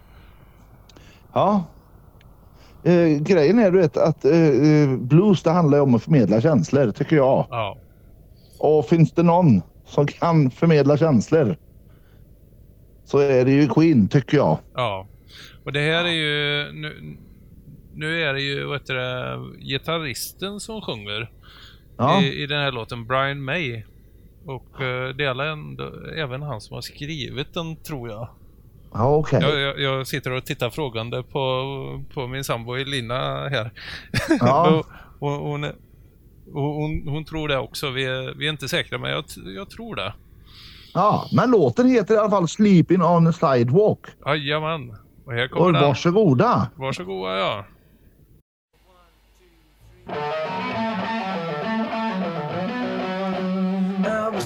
Ja. 1.34 1.64
Eh, 2.84 3.08
grejen 3.08 3.60
är 3.60 3.72
du 3.72 3.78
vet 3.78 3.98
att 3.98 4.26
eh, 4.26 4.32
eh, 4.34 4.90
blues 4.90 5.44
det 5.44 5.52
handlar 5.52 5.80
om 5.80 5.96
att 5.96 6.04
förmedla 6.04 6.42
känslor 6.42 6.92
tycker 6.92 7.16
jag. 7.16 7.46
Ja, 7.50 7.78
Och 8.60 8.86
finns 8.86 9.12
det 9.12 9.24
någon 9.24 9.62
som 9.86 10.08
kan 10.08 10.52
förmedla 10.52 10.98
känslor 10.98 11.58
så 13.06 13.18
är 13.20 13.46
det 13.46 13.52
ju 13.52 13.68
Queen 13.68 14.08
tycker 14.08 14.38
jag. 14.38 14.58
ja. 14.76 15.08
Och 15.64 15.74
det 15.74 15.80
här 15.80 16.04
är 16.06 16.12
ju... 16.12 16.72
Nu, 16.74 17.18
nu 17.94 18.22
är 18.24 18.34
det 18.34 18.42
ju, 18.42 18.64
vad 18.66 18.80
heter 18.82 18.94
det, 18.96 19.40
gitarristen 19.60 20.60
som 20.60 20.82
sjunger 20.82 21.32
Ja, 21.98 22.22
i, 22.22 22.44
i 22.44 22.48
den 22.48 22.60
här 22.62 22.72
låten, 22.72 23.08
Brian 23.08 23.44
May. 23.44 23.84
Och 24.46 24.82
eh, 24.82 25.16
det 25.16 25.26
är 25.26 25.42
ändå, 25.42 25.92
även 26.18 26.42
han 26.42 26.62
som 26.62 26.74
har 26.76 26.82
skrivit 26.82 27.54
den, 27.54 27.76
tror 27.76 28.10
jag. 28.10 28.28
ja 28.94 29.16
okej. 29.16 29.40
Jag, 29.42 29.60
jag, 29.60 29.80
jag 29.80 30.08
sitter 30.08 30.32
och 30.32 30.46
tittar 30.46 30.70
frågande 30.70 31.24
på, 31.24 31.66
på 32.14 32.28
min 32.28 32.44
sambo 32.44 32.74
Elina 32.74 33.48
här. 33.50 33.72
Ja. 34.40 34.84
hon, 35.20 35.64
är- 35.64 35.76
och 36.54 36.62
hon, 36.62 37.08
hon 37.08 37.26
tror 37.26 37.48
det 37.48 37.58
också. 37.58 37.90
Vi 37.90 38.06
är, 38.06 38.34
vi 38.38 38.46
är 38.46 38.50
inte 38.52 38.70
säkra, 38.70 38.98
men 38.98 39.12
jag, 39.12 39.24
jag 39.56 39.70
tror 39.70 39.96
det. 39.96 40.14
Ja, 40.94 41.26
men 41.32 41.52
låten 41.52 41.90
heter 41.90 42.16
i 42.16 42.18
alla 42.18 42.30
fall 42.30 42.48
Sleeping 42.48 43.02
on 43.02 43.28
a 43.28 43.34
sidewalk. 43.34 44.00
Jajamän. 44.26 44.96
Och 45.26 45.34
här 45.34 45.48
kommer 45.48 45.66
Och 45.66 45.74
den. 45.74 45.82
varsågoda. 45.82 46.70
Varsågoda 46.76 47.38
ja. 47.38 47.66
I 54.02 54.30
was 54.32 54.46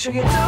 Show 0.00 0.12
you. 0.12 0.39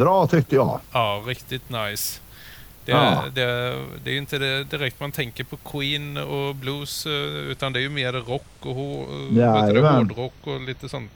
Skitbra 0.00 0.26
tyckte 0.26 0.54
jag. 0.54 0.80
Ja, 0.92 1.22
riktigt 1.26 1.70
nice. 1.70 2.20
Det, 2.84 2.92
Ja. 2.92 3.22
det, 3.34 3.42
det 4.04 4.10
är 4.10 4.12
ju 4.12 4.18
inte 4.18 4.38
det 4.38 4.64
direkt 4.64 5.00
man 5.00 5.12
tänker 5.12 5.44
på 5.44 5.56
Queen 5.56 6.16
och 6.16 6.54
blues, 6.54 7.06
eh, 7.06 7.12
utan 7.50 7.72
det 7.72 7.78
är 7.78 7.82
ju 7.82 7.88
mer 7.88 8.12
rock 8.12 8.46
och 8.60 8.70
eh, 9.42 9.94
hårdrock 9.96 10.32
och 10.44 10.60
lite 10.60 10.88
sånt. 10.88 11.10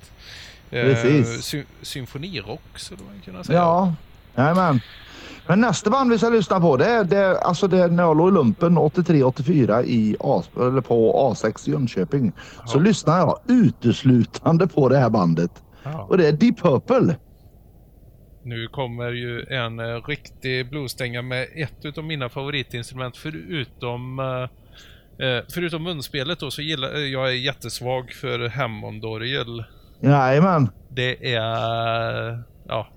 Eh, 0.71 0.83
Precis. 0.83 1.45
sy- 1.45 1.65
symfonirock 1.83 2.61
skulle 2.77 3.01
man 3.13 3.21
kunna 3.25 3.45
säga. 3.45 3.59
Ja, 3.59 3.95
jajamän. 4.35 4.81
Men 5.47 5.61
nästa 5.61 5.91
band 5.91 6.11
vi 6.11 6.19
ska 6.19 6.29
lyssna 6.29 6.61
på 6.61 6.77
det 6.77 6.87
är, 6.87 7.05
det 7.05 7.41
alltså 7.41 7.69
det 7.69 7.79
är 7.79 7.89
när 7.89 8.03
jag 8.03 8.17
låg 8.17 8.29
i 8.29 8.33
lumpen 8.33 8.79
83-84 8.79 9.85
i 9.85 10.17
A, 10.21 10.43
eller 10.57 10.81
på 10.81 11.13
A6 11.35 11.69
i 11.69 11.73
Jönköping. 11.73 12.33
Så 12.67 12.79
lyssnade 12.79 13.19
jag 13.19 13.39
uteslutande 13.49 14.67
på 14.67 14.89
det 14.89 14.99
här 14.99 15.11
bandet. 15.11 15.51
Ja. 15.83 16.03
Och 16.03 16.19
det 16.19 16.29
är 16.29 16.33
Deep 16.33 16.59
Purple. 16.61 17.17
Nu 18.45 18.69
kommer 18.69 19.11
ju 19.11 19.43
en 19.43 19.81
eh, 19.81 20.03
riktig 20.07 20.71
bluesstänga 20.71 21.23
med 21.23 21.49
ett 21.55 21.85
utav 21.85 22.05
mina 22.05 22.29
favoritinstrument 22.29 23.17
förutom 23.17 24.19
eh, 24.19 25.27
eh, 25.27 25.45
Förutom 25.55 25.83
munspelet 25.83 26.41
då 26.41 26.51
så 26.51 26.63
gillar 26.63 26.89
jag 26.97 27.29
är 27.29 27.33
jättesvag 27.33 28.13
för 28.13 28.49
Hammondorgel. 28.49 29.65
Jajamän. 30.01 30.69
Det 30.89 31.35
är 31.35 32.43
ja, 32.69 32.89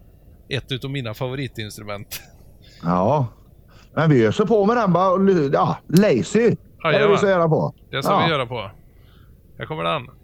ett 0.49 0.71
utav 0.71 0.91
mina 0.91 1.13
favoritinstrument. 1.13 2.21
Ja. 2.83 3.27
Men 3.93 4.09
vi 4.09 4.25
öser 4.25 4.45
på 4.45 4.65
med 4.65 4.77
den 4.77 4.93
bara. 4.93 5.31
Ja, 5.53 5.77
lazy. 5.87 6.55
Det 6.83 6.99
det 6.99 7.07
vi 7.07 7.17
ska 7.17 7.29
göra 7.29 7.49
på. 7.49 7.73
Det 7.91 8.03
ska 8.03 8.13
ja. 8.13 8.23
vi 8.25 8.31
göra 8.31 8.45
på. 8.45 8.71
Här 9.59 9.65
kommer 9.65 9.83
den. 9.83 10.16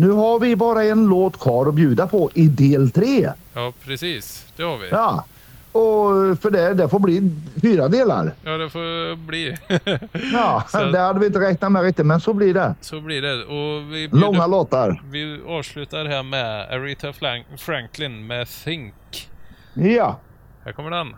Nu 0.00 0.10
har 0.10 0.38
vi 0.40 0.56
bara 0.56 0.84
en 0.84 1.06
låt 1.06 1.40
kvar 1.40 1.66
att 1.66 1.74
bjuda 1.74 2.06
på 2.06 2.30
i 2.34 2.48
del 2.48 2.90
tre. 2.90 3.32
Ja, 3.54 3.72
precis. 3.84 4.46
Det 4.56 4.62
har 4.62 4.78
vi. 4.78 4.88
Ja, 4.90 5.24
och 5.72 6.38
för 6.42 6.50
det, 6.50 6.74
det 6.74 6.88
får 6.88 6.98
bli 6.98 7.30
fyra 7.62 7.88
delar. 7.88 8.32
Ja, 8.44 8.50
det 8.50 8.70
får 8.70 9.16
bli. 9.16 9.56
Ja, 10.32 10.64
Så- 10.68 10.84
det 10.84 10.98
hade 10.98 11.20
vi 11.20 11.26
inte 11.26 11.40
räknat 11.40 11.72
med 11.72 11.82
riktigt, 11.82 12.06
men 12.06 12.20
så 12.20 12.32
blir 12.34 12.54
det. 12.54 12.74
Så 12.80 13.00
blir 13.00 13.22
det. 13.22 13.44
Och 13.44 13.82
vi, 13.94 14.08
bjuder- 14.08 14.18
Långa 14.18 14.46
låtar. 14.46 15.02
vi 15.10 15.40
avslutar 15.48 16.04
här 16.04 16.22
med 16.22 16.60
Aretha 16.72 17.12
Franklin 17.58 18.26
med 18.26 18.48
Think. 18.48 18.94
Ja. 19.74 20.18
Här 20.64 20.72
kommer 20.72 20.90
den. 20.90 21.14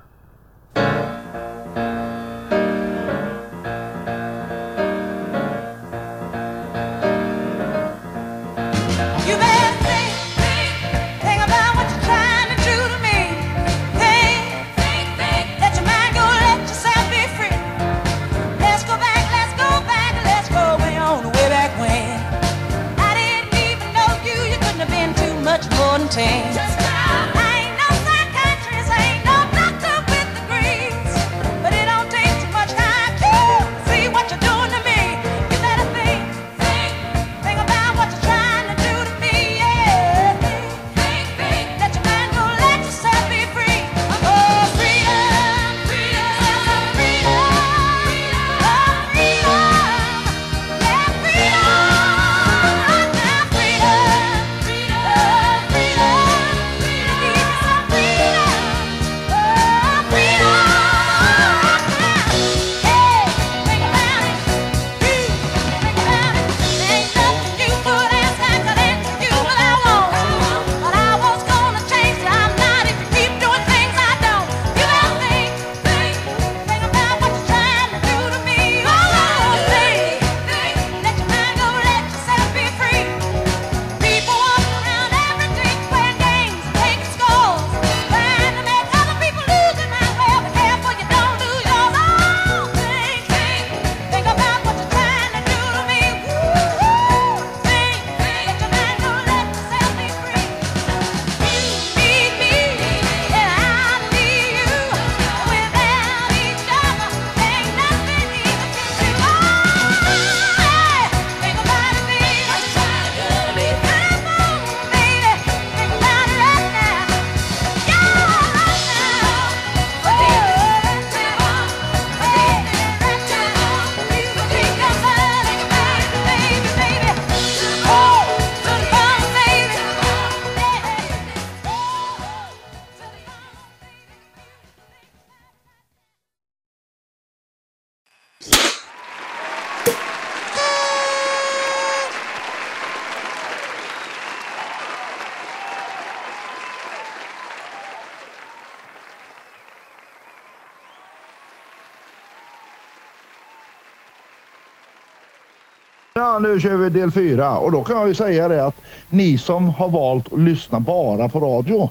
Ja, 156.33 156.39
nu 156.39 156.61
kör 156.61 156.77
vi 156.77 156.89
del 156.91 157.11
fyra 157.11 157.59
och 157.59 157.73
då 157.73 157.85
kan 157.85 157.97
jag 157.99 158.09
ju 158.09 158.15
säga 158.15 158.49
det 158.49 158.67
att 158.67 158.75
ni 159.11 159.39
som 159.39 159.69
har 159.69 159.89
valt 159.89 160.33
att 160.33 160.39
lyssna 160.41 160.81
bara 160.81 161.29
på 161.29 161.41
radio 161.41 161.91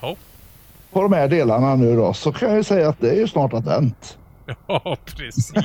Ja. 0.00 0.16
på 0.92 1.02
de 1.02 1.12
här 1.12 1.28
delarna 1.28 1.74
nu 1.76 1.96
då 1.96 2.12
så 2.12 2.32
kan 2.32 2.48
jag 2.48 2.56
ju 2.58 2.64
säga 2.64 2.88
att 2.88 3.00
det 3.00 3.10
är 3.10 3.14
ju 3.14 3.28
snart 3.28 3.54
advent. 3.54 4.18
Ja, 4.66 4.96
precis. 5.04 5.52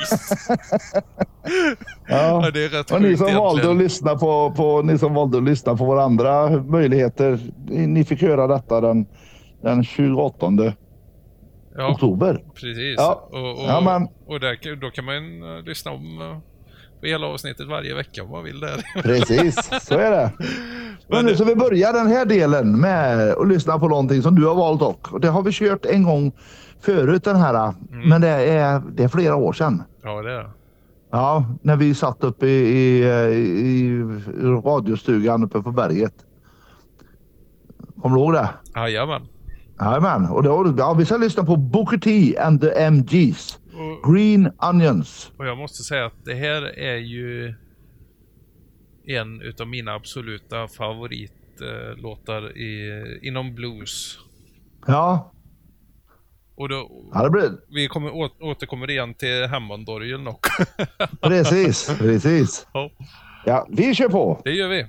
Ja. 2.10 2.41
Ja, 2.44 2.52
det 2.52 2.66
är 2.66 2.70
rätt 2.70 2.91
Och 2.91 3.02
ni 3.02 3.18
som 3.18 3.34
valde 3.36 3.70
att 3.72 3.78
lyssna 3.78 4.16
på, 4.16 4.54
på, 4.58 4.82
ni 4.82 4.98
som 4.98 5.14
valde 5.14 5.38
att 5.38 5.44
lyssna 5.44 5.76
på 5.78 5.86
våra 5.86 6.04
andra 6.04 6.49
möjligheter. 6.49 7.40
Ni 7.68 8.04
fick 8.04 8.22
höra 8.22 8.48
detta 8.48 8.82
den, 8.82 9.06
den 9.62 9.84
28 9.84 10.48
Ja, 11.78 11.90
oktober. 11.91 12.44
precis. 12.54 12.95
Ja. 12.98 13.28
Och, 13.32 13.52
och, 13.52 13.58
Ja, 13.68 13.82
men- 13.82 14.08
och 14.28 14.40
där, 14.40 14.76
då 14.82 14.90
kan 14.90 15.06
man 15.06 15.44
uh, 15.44 15.64
lyssna 15.64 15.91
om 15.91 16.22
uh, 16.22 16.38
på 17.02 17.06
hela 17.07 17.28
avsnittet 17.28 17.68
varje 17.68 17.95
vecka 17.95 18.24
om 18.24 18.30
man 18.32 18.44
vill 18.44 18.60
där. 18.60 18.84
Precis, 19.02 19.69
så 19.82 19.94
är 19.98 20.11
det. 20.11 20.32
Men 21.10 21.26
nu 21.26 21.32
det- 21.32 21.38
så 21.38 21.44
vi 21.44 21.56
börjar 21.56 21.94
den 21.94 22.07
här 22.07 22.26
delen 22.26 22.80
med 22.80 23.32
att 23.32 23.48
lyssna 23.48 23.80
på 23.80 23.88
någonting 23.88 24.22
som 24.22 24.36
du 24.36 24.45
har 24.45 24.56
valt. 24.56 24.82
Och 25.11 25.19
det 25.22 25.28
har 25.28 25.41
vi 25.44 25.52
kört 25.52 25.86
en 25.86 26.03
gång 26.03 26.32
förut 26.82 27.24
den 27.24 27.36
här. 27.36 27.74
Men 28.10 28.22
det 28.22 28.28
är, 28.30 28.82
det 28.95 29.03
är 29.03 29.07
flera 29.07 29.36
år 29.36 29.53
sedan. 29.53 29.84
Ja, 30.03 30.22
det 30.22 30.32
är 30.34 30.38
det. 30.38 30.49
Ja, 31.11 31.45
när 31.61 31.76
vi 31.76 31.95
satt 31.95 32.24
uppe 32.24 32.48
i, 32.48 33.03
i, 33.03 33.03
i 33.60 34.03
radiostugan 34.44 35.44
uppe 35.44 35.61
på 35.61 35.72
berget. 35.72 36.14
Kommer 38.02 38.15
du 38.15 38.22
ihåg 38.22 38.34
det? 38.34 38.49
Jajamän. 38.76 39.22
Jajamän, 39.82 40.26
och 40.30 40.44
då, 40.44 40.74
ja, 40.78 40.94
vi 40.94 41.06
ska 41.06 41.18
lyssna 41.18 41.44
på 41.44 41.56
Booker 41.56 41.98
T 41.98 42.38
and 42.38 42.61
the 42.61 42.69
MGs. 42.90 43.60
Och, 43.78 44.14
Green 44.14 44.52
Onions. 44.60 45.32
och 45.38 45.45
jag 45.48 45.58
måste 45.58 45.84
säga 45.84 46.06
att 46.06 46.26
det 46.26 46.34
här 46.36 46.62
är 46.80 46.95
ju 46.98 47.54
en 49.08 49.41
utav 49.41 49.68
mina 49.68 49.94
absoluta 49.94 50.68
favoritlåtar 50.68 52.58
i, 52.58 53.20
inom 53.22 53.56
blues. 53.56 54.18
Ja, 54.88 55.32
Och 56.56 56.70
då, 56.70 56.91
ja 57.14 57.24
det 57.24 57.30
blir 57.30 57.52
vi 57.70 57.88
kommer 57.88 58.10
å, 58.12 58.30
återkommer 58.40 58.90
igen 58.90 59.14
till 59.14 59.45
Hammondorgeln 59.48 60.28
och 60.28 60.48
precis, 61.22 61.98
precis. 61.98 62.68
ja, 62.74 62.91
Ja, 63.45 63.68
vi 63.70 63.95
kör 63.95 64.10
på. 64.10 64.41
det 64.44 64.52
gör 64.52 64.68
vi. 64.70 64.86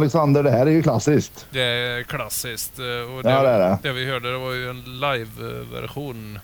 Alexander, 0.00 0.42
det 0.42 0.50
här 0.50 0.66
är 0.66 0.70
ju 0.70 0.82
klassiskt. 0.82 1.46
Det 1.50 1.62
är 1.62 2.02
klassiskt. 2.02 2.78
eh, 2.78 2.84
Och 3.16 3.22
det, 3.22 3.30
Ja, 3.30 3.42
det 3.42 3.48
är 3.48 3.78
det. 3.82 3.92
vi 3.92 4.06
hörde 4.10 4.32
det 4.32 4.38
var 4.38 4.52
ju 4.52 4.70
en 4.70 4.82
live-version. 5.00 6.38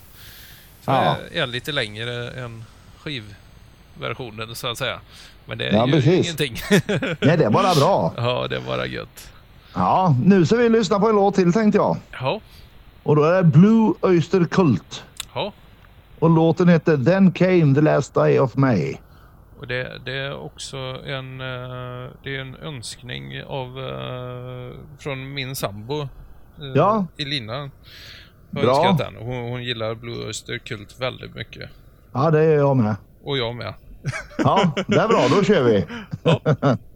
Som 0.84 0.94
Ja. 0.94 1.16
är, 1.32 1.42
är 1.42 1.46
lite 1.46 1.72
längre 1.72 2.30
än 2.30 2.64
skivversionen 2.98 4.54
så 4.54 4.66
att 4.66 4.78
säga. 4.78 5.00
Men 5.46 5.58
det 5.58 5.68
är 5.68 5.72
Ja, 5.72 5.86
ju 5.86 5.92
precis. 5.92 6.24
ingenting. 6.26 6.56
Nej, 7.20 7.36
det 7.36 7.44
är 7.44 7.50
bara 7.50 7.74
bra. 7.74 8.12
ja, 8.16 8.46
det 8.50 8.56
är 8.56 8.60
bara 8.60 8.86
gött. 8.86 9.30
Ja, 9.74 10.16
nu 10.24 10.46
ska 10.46 10.56
vi 10.56 10.68
lyssna 10.68 11.00
på 11.00 11.08
en 11.08 11.14
låt 11.14 11.34
till 11.34 11.52
tänkte 11.52 11.78
jag. 11.78 11.96
Ja, 12.20 12.40
Och 13.02 13.16
då 13.16 13.24
är 13.24 13.34
det 13.36 13.42
Blue 13.42 13.92
Oyster 14.00 14.44
Cult. 14.44 15.04
ja. 15.34 15.52
Och 16.18 16.30
låten 16.30 16.68
heter 16.68 16.96
Then 17.04 17.32
Came 17.32 17.74
the 17.74 17.80
Last 17.80 18.14
Day 18.14 18.38
of 18.40 18.54
May. 18.56 18.94
Och 19.58 19.66
det, 19.66 20.00
det 20.04 20.12
är 20.12 20.36
också 20.38 20.76
en, 21.06 21.40
eh, 21.40 22.10
det 22.22 22.36
är 22.36 22.40
en 22.40 22.56
önskning 22.56 23.42
av, 23.44 23.78
eh, 23.78 24.72
från 24.98 25.34
min 25.34 25.56
sambo. 25.56 26.00
eh, 26.00 26.08
Ja. 26.74 27.06
Elina. 27.18 27.52
Har 27.52 27.70
Bra. 28.62 28.70
önskat 28.86 28.98
den. 28.98 29.14
Hon, 29.26 29.50
hon 29.50 29.64
gillar 29.64 29.94
Blue 29.94 30.26
Oyster 30.26 30.58
Cult 30.58 31.00
väldigt 31.00 31.34
mycket. 31.34 31.70
Ja, 32.12 32.30
det 32.30 32.40
är 32.40 32.56
jag 32.56 32.76
med. 32.76 32.96
Och 33.24 33.38
jag 33.38 33.54
med. 33.54 33.74
Ja, 34.38 34.72
det 34.86 34.96
är 35.00 35.08
bra. 35.08 35.26
Då 35.36 35.44
kör 35.44 35.62
vi. 35.64 35.86
Parched 36.22 36.78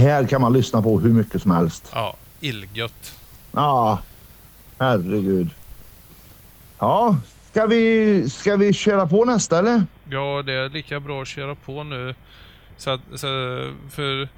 här 0.00 0.26
kan 0.26 0.40
man 0.40 0.52
lyssna 0.52 0.82
på 0.82 1.00
hur 1.00 1.10
mycket 1.10 1.42
som 1.42 1.50
helst. 1.50 1.90
Ja, 1.94 2.16
illgött. 2.40 3.14
Ja, 3.52 3.98
herregud. 4.78 5.50
Ja, 6.78 7.16
ska 7.50 7.66
vi, 7.66 8.30
ska 8.30 8.56
vi 8.56 8.72
köra 8.72 9.06
på 9.06 9.24
nästa 9.24 9.58
eller? 9.58 9.84
Ja, 10.10 10.42
det 10.46 10.52
är 10.52 10.68
lika 10.68 11.00
bra 11.00 11.22
att 11.22 11.28
köra 11.28 11.54
på 11.54 11.84
nu. 11.84 12.14
Så 12.76 12.98
så, 13.14 13.26
för 13.90 14.28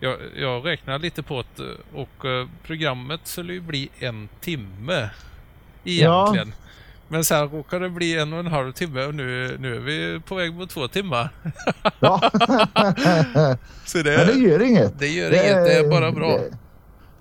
jag, 0.00 0.16
jag 0.36 0.66
räknar 0.66 0.98
lite 0.98 1.22
på 1.22 1.44
det 1.56 1.76
och 1.94 2.24
eh, 2.24 2.46
programmet 2.62 3.20
skulle 3.24 3.52
ju 3.52 3.60
bli 3.60 3.88
en 3.98 4.28
timme 4.40 5.10
egentligen. 5.84 6.52
Men 7.08 7.24
sen 7.24 7.48
råkade 7.48 7.84
det 7.84 7.90
bli 7.90 8.18
en 8.18 8.32
och 8.32 8.38
en 8.38 8.46
halv 8.46 8.72
timme 8.72 9.04
och 9.04 9.14
nu, 9.14 9.56
nu 9.60 9.76
är 9.76 9.80
vi 9.80 10.20
på 10.20 10.34
väg 10.34 10.54
mot 10.54 10.70
två 10.70 10.88
timmar. 10.88 11.28
Ja. 12.00 12.20
Så 13.84 13.98
det, 13.98 14.16
Men 14.16 14.26
det 14.26 14.48
gör 14.48 14.62
inget. 14.62 14.98
Det 14.98 15.08
gör 15.08 15.30
det, 15.30 15.36
inget, 15.36 15.64
det 15.64 15.74
är 15.74 15.90
bara 15.90 16.12
bra. 16.12 16.28
Det, 16.28 16.58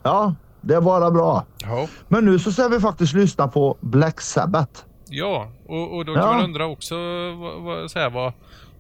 ja, 0.04 0.36
det 0.62 0.76
är 0.76 0.82
bara 0.82 1.12
bra. 1.12 1.46
Ja. 1.58 1.88
Men 2.08 2.26
nu 2.26 2.40
så 2.40 2.52
ska 2.52 2.68
vi 2.68 2.80
faktiskt 2.80 3.14
lyssna 3.14 3.48
på 3.48 3.78
Black 3.82 4.22
Sabbath. 4.22 4.82
Ja, 5.10 5.52
och, 5.66 5.96
och 5.96 6.06
då 6.06 6.14
kan 6.14 6.24
ja. 6.24 6.34
man 6.34 6.44
undra 6.44 6.66
också 6.66 6.96
vad, 7.32 7.62
vad, 7.62 7.92
så 7.92 8.00
här, 8.00 8.10
vad, 8.10 8.34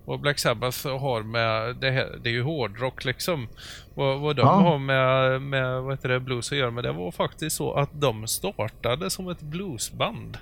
vad 0.05 0.19
Black 0.19 0.39
Sabbath 0.39 0.87
har 0.87 1.23
med 1.23 1.75
det 1.75 1.91
här. 1.91 2.19
Det 2.23 2.29
är 2.29 2.33
ju 2.33 2.43
hårdrock 2.43 3.05
liksom. 3.05 3.47
Vad, 3.93 4.19
vad 4.19 4.35
de 4.35 4.41
ja. 4.41 4.53
har 4.53 4.77
med, 4.79 5.41
med 5.41 5.81
vad 5.81 5.93
heter 5.93 6.09
det, 6.09 6.19
blues 6.19 6.51
att 6.51 6.57
göra. 6.57 6.71
Men 6.71 6.83
det 6.83 6.91
var 6.91 7.11
faktiskt 7.11 7.55
så 7.55 7.73
att 7.73 7.89
de 7.93 8.27
startade 8.27 9.09
som 9.09 9.29
ett 9.29 9.41
bluesband. 9.41 10.37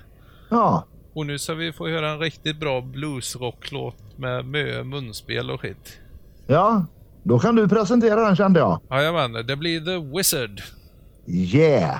Ja. 0.54 0.84
Och 1.14 1.26
nu 1.26 1.38
ska 1.38 1.54
vi 1.54 1.72
få 1.72 1.88
höra 1.88 2.10
en 2.10 2.18
riktigt 2.18 2.60
bra 2.60 2.80
bluesrocklåt 2.80 3.96
med 4.16 4.44
mycket 4.44 4.86
munspel 4.86 5.50
och 5.50 5.60
skit. 5.60 5.98
Ja, 6.46 6.86
då 7.22 7.38
kan 7.38 7.56
du 7.56 7.68
presentera 7.68 8.26
den 8.26 8.36
kände 8.36 8.60
jag. 8.60 8.80
Jajamän, 8.90 9.46
det 9.46 9.56
blir 9.56 9.80
The 9.80 10.16
Wizard. 10.16 10.62
Yeah! 11.26 11.98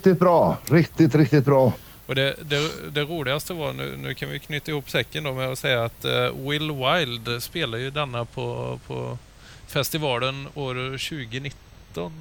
riktigt 0.00 0.18
bra. 0.18 0.56
Riktigt, 0.70 1.14
riktigt 1.14 1.44
bra. 1.44 1.72
Och 2.06 2.14
det, 2.14 2.34
det, 2.42 2.90
det 2.92 3.02
roligaste 3.02 3.52
var, 3.52 3.72
nu, 3.72 3.96
nu, 3.96 4.14
kan 4.14 4.30
vi 4.30 4.38
knyta 4.38 4.70
ihop 4.70 4.90
säcken 4.90 5.24
då 5.24 5.32
med 5.32 5.48
att 5.48 5.58
säga 5.58 5.84
att 5.84 6.04
eh, 6.04 6.10
Will 6.48 6.72
Wild 6.72 7.42
spelar 7.42 7.78
ju 7.78 7.90
denna 7.90 8.24
på, 8.24 8.78
på 8.86 9.18
festivalen 9.66 10.48
år 10.54 10.74
2019 10.74 12.12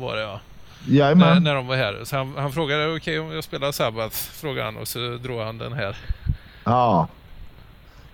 var 0.00 0.16
det 0.16 0.22
ja. 0.22 0.40
Jajamän. 0.88 1.28
När, 1.34 1.40
när 1.40 1.54
de 1.54 1.66
var 1.66 1.76
här. 1.76 2.00
Så 2.04 2.16
han, 2.16 2.34
han 2.36 2.52
frågade 2.52 2.86
okej 2.86 2.96
okay, 2.96 3.18
om 3.18 3.34
jag 3.34 3.44
spelar 3.44 3.72
Sabbath, 3.72 4.16
frågade 4.16 4.64
han 4.64 4.76
och 4.76 4.88
så 4.88 4.98
drog 4.98 5.40
han 5.40 5.58
den 5.58 5.72
här. 5.72 5.96
Ja. 6.64 7.08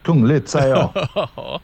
Kungligt 0.02 0.48
säger 0.48 0.68
jag. 0.68 1.08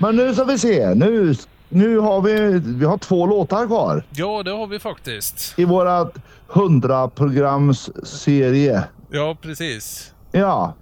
Men 0.00 0.16
nu 0.16 0.34
ska 0.34 0.44
vi 0.44 0.58
se. 0.58 0.94
Nu, 0.94 1.34
nu 1.68 1.98
har 1.98 2.20
vi, 2.20 2.62
vi 2.78 2.84
har 2.84 2.98
två 2.98 3.26
låtar 3.26 3.66
kvar. 3.66 4.04
Ja, 4.10 4.42
det 4.42 4.50
har 4.50 4.66
vi 4.66 4.78
faktiskt. 4.78 5.58
I 5.58 5.64
vårat 5.64 6.16
100 6.52 7.08
programs 7.08 8.06
serie. 8.06 8.84
Ja, 9.10 9.36
precis. 9.42 10.14
Ja. 10.32 10.74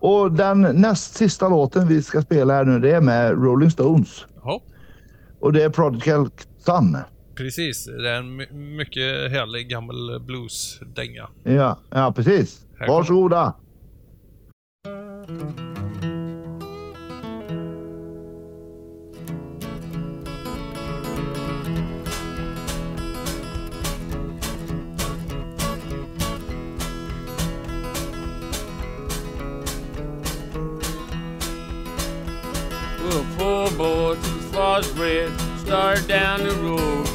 Och 0.00 0.32
den 0.32 0.60
näst 0.62 1.14
sista 1.14 1.48
låten 1.48 1.88
vi 1.88 2.02
ska 2.02 2.22
spela 2.22 2.54
här 2.54 2.64
nu 2.64 2.78
det 2.80 2.90
är 2.90 3.00
med 3.00 3.30
Rolling 3.44 3.70
Stones. 3.70 4.24
Ja, 4.44 4.62
Och 5.40 5.52
det 5.52 5.62
är 5.62 5.70
Prodigal 5.70 6.28
Son. 6.58 6.96
precis. 7.34 7.84
Det 7.86 8.10
är 8.10 8.18
en 8.18 8.36
my- 8.36 8.52
mycket 8.52 9.30
härlig 9.30 9.68
gammal 9.68 10.20
blues-dänga. 10.26 11.28
Ja, 11.44 11.78
ja 11.90 12.12
precis. 12.16 12.60
Varsågoda. 12.88 13.54
Poor 33.12 33.70
boy 33.72 34.14
took 34.14 34.24
his 34.24 34.50
father's 34.52 34.90
bread, 34.94 35.30
started 35.58 36.08
down 36.08 36.42
the 36.44 36.54
road, 36.54 37.06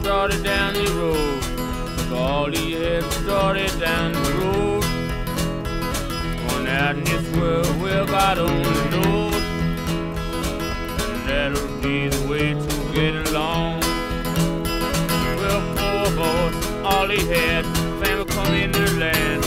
started 0.00 0.44
down 0.44 0.74
the 0.74 0.88
road. 0.92 1.42
All 2.12 2.48
he 2.48 2.74
had, 2.74 3.02
started 3.12 3.72
down 3.80 4.12
the 4.12 4.32
road. 4.40 4.84
Going 6.48 6.68
out 6.68 6.96
in 6.96 7.04
this 7.04 7.36
world, 7.36 7.80
well, 7.82 8.06
God 8.06 8.38
only 8.38 8.90
knows. 8.90 9.34
And 11.02 11.28
that'll 11.28 11.80
be 11.80 12.08
the 12.08 12.28
way 12.28 12.54
to 12.54 12.92
get 12.94 13.28
along. 13.28 13.80
Well, 15.40 15.60
poor 15.74 16.06
boy, 16.16 16.86
all 16.86 17.08
he 17.08 17.26
had, 17.26 17.64
family 18.00 18.26
come 18.26 18.54
in 18.54 18.70
the 18.70 18.90
land, 18.92 19.45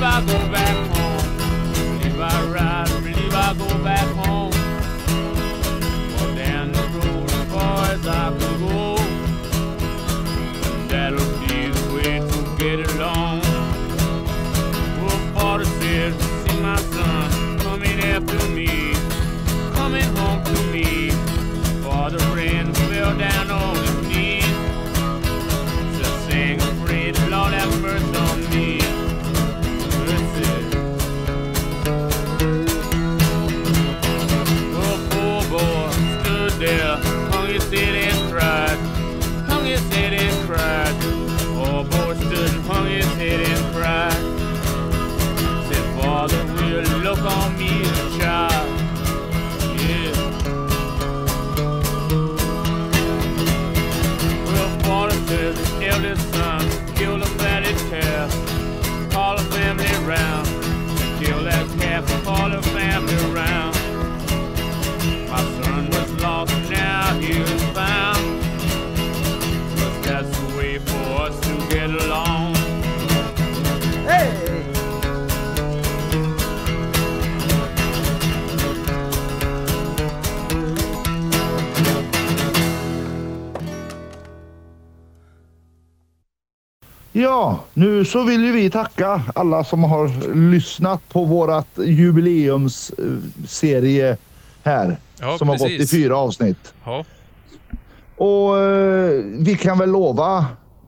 never 0.00 0.26
go 0.32 0.48
back 0.50 0.99
så 88.10 88.24
vill 88.24 88.44
ju 88.44 88.52
vi 88.52 88.70
tacka 88.70 89.22
alla 89.34 89.64
som 89.64 89.84
har 89.84 90.34
lyssnat 90.50 91.08
på 91.08 91.24
vårat 91.24 91.66
jubileumsserie 91.84 94.16
här. 94.62 94.96
Ja, 95.20 95.38
som 95.38 95.48
har 95.48 95.58
gått 95.58 95.68
precis. 95.68 95.94
i 95.94 95.96
fyra 95.96 96.16
avsnitt. 96.16 96.74
Ja, 96.84 97.04
Och 98.16 98.58
eh, 98.58 99.24
vi 99.38 99.56
kan 99.56 99.78
väl 99.78 99.90
lova 99.90 100.46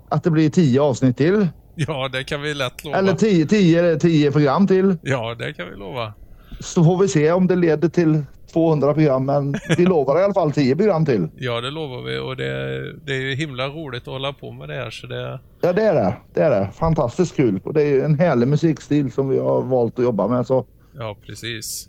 att 0.09 0.25
det 0.25 0.31
blir 0.31 0.51
tio 0.51 0.81
avsnitt 0.83 1.17
till. 1.17 1.49
ja 1.75 2.09
det 2.13 2.25
kan 2.25 2.43
vi 2.43 2.55
lätt 2.55 2.85
lova. 2.85 2.99
Eller 2.99 3.15
tio, 3.15 3.47
tio, 3.47 3.99
tio 3.99 4.33
program 4.33 4.67
till. 4.67 4.97
Ja, 5.03 5.35
det 5.39 5.53
kan 5.53 5.67
vi 5.71 5.77
lova. 5.77 6.13
Så 6.61 6.85
får 6.85 6.99
vi 6.99 7.09
se 7.09 7.33
om 7.33 7.47
det 7.47 7.57
leder 7.57 7.89
till 7.89 8.25
200 8.53 8.95
program. 8.95 9.27
Men 9.27 9.55
vi 9.77 9.85
lovar 9.87 10.21
i 10.21 10.25
alla 10.25 10.35
fall 10.35 10.53
tio 10.53 10.77
program 10.77 11.07
till. 11.07 11.29
Ja, 11.37 11.61
det 11.61 11.71
lovar 11.71 12.03
vi 12.03 12.19
och 12.19 12.37
det, 12.37 12.93
det 13.07 13.13
är 13.13 13.21
ju 13.21 13.35
himla 13.35 13.69
roligt 13.69 14.03
att 14.03 14.07
hålla 14.13 14.33
på 14.33 14.53
med 14.53 14.69
det 14.69 14.75
här 14.75 14.91
så 14.91 15.07
det... 15.07 15.41
Ja, 15.61 15.73
det 15.73 15.83
är 15.83 15.95
det. 15.95 16.17
Det 16.35 16.41
är 16.41 16.51
det. 16.51 16.71
Fantastiskt 16.75 17.37
kul. 17.37 17.61
Och 17.65 17.75
det 17.75 17.83
är 17.83 17.87
ju 17.87 18.03
en 18.03 18.19
härlig 18.19 18.49
musikstil 18.49 19.13
som 19.13 19.29
vi 19.29 19.39
har 19.39 19.63
valt 19.63 19.99
att 19.99 20.05
jobba 20.05 20.29
med. 20.29 20.47
Så. 20.47 20.67
Ja, 20.99 21.17
precis. 21.27 21.89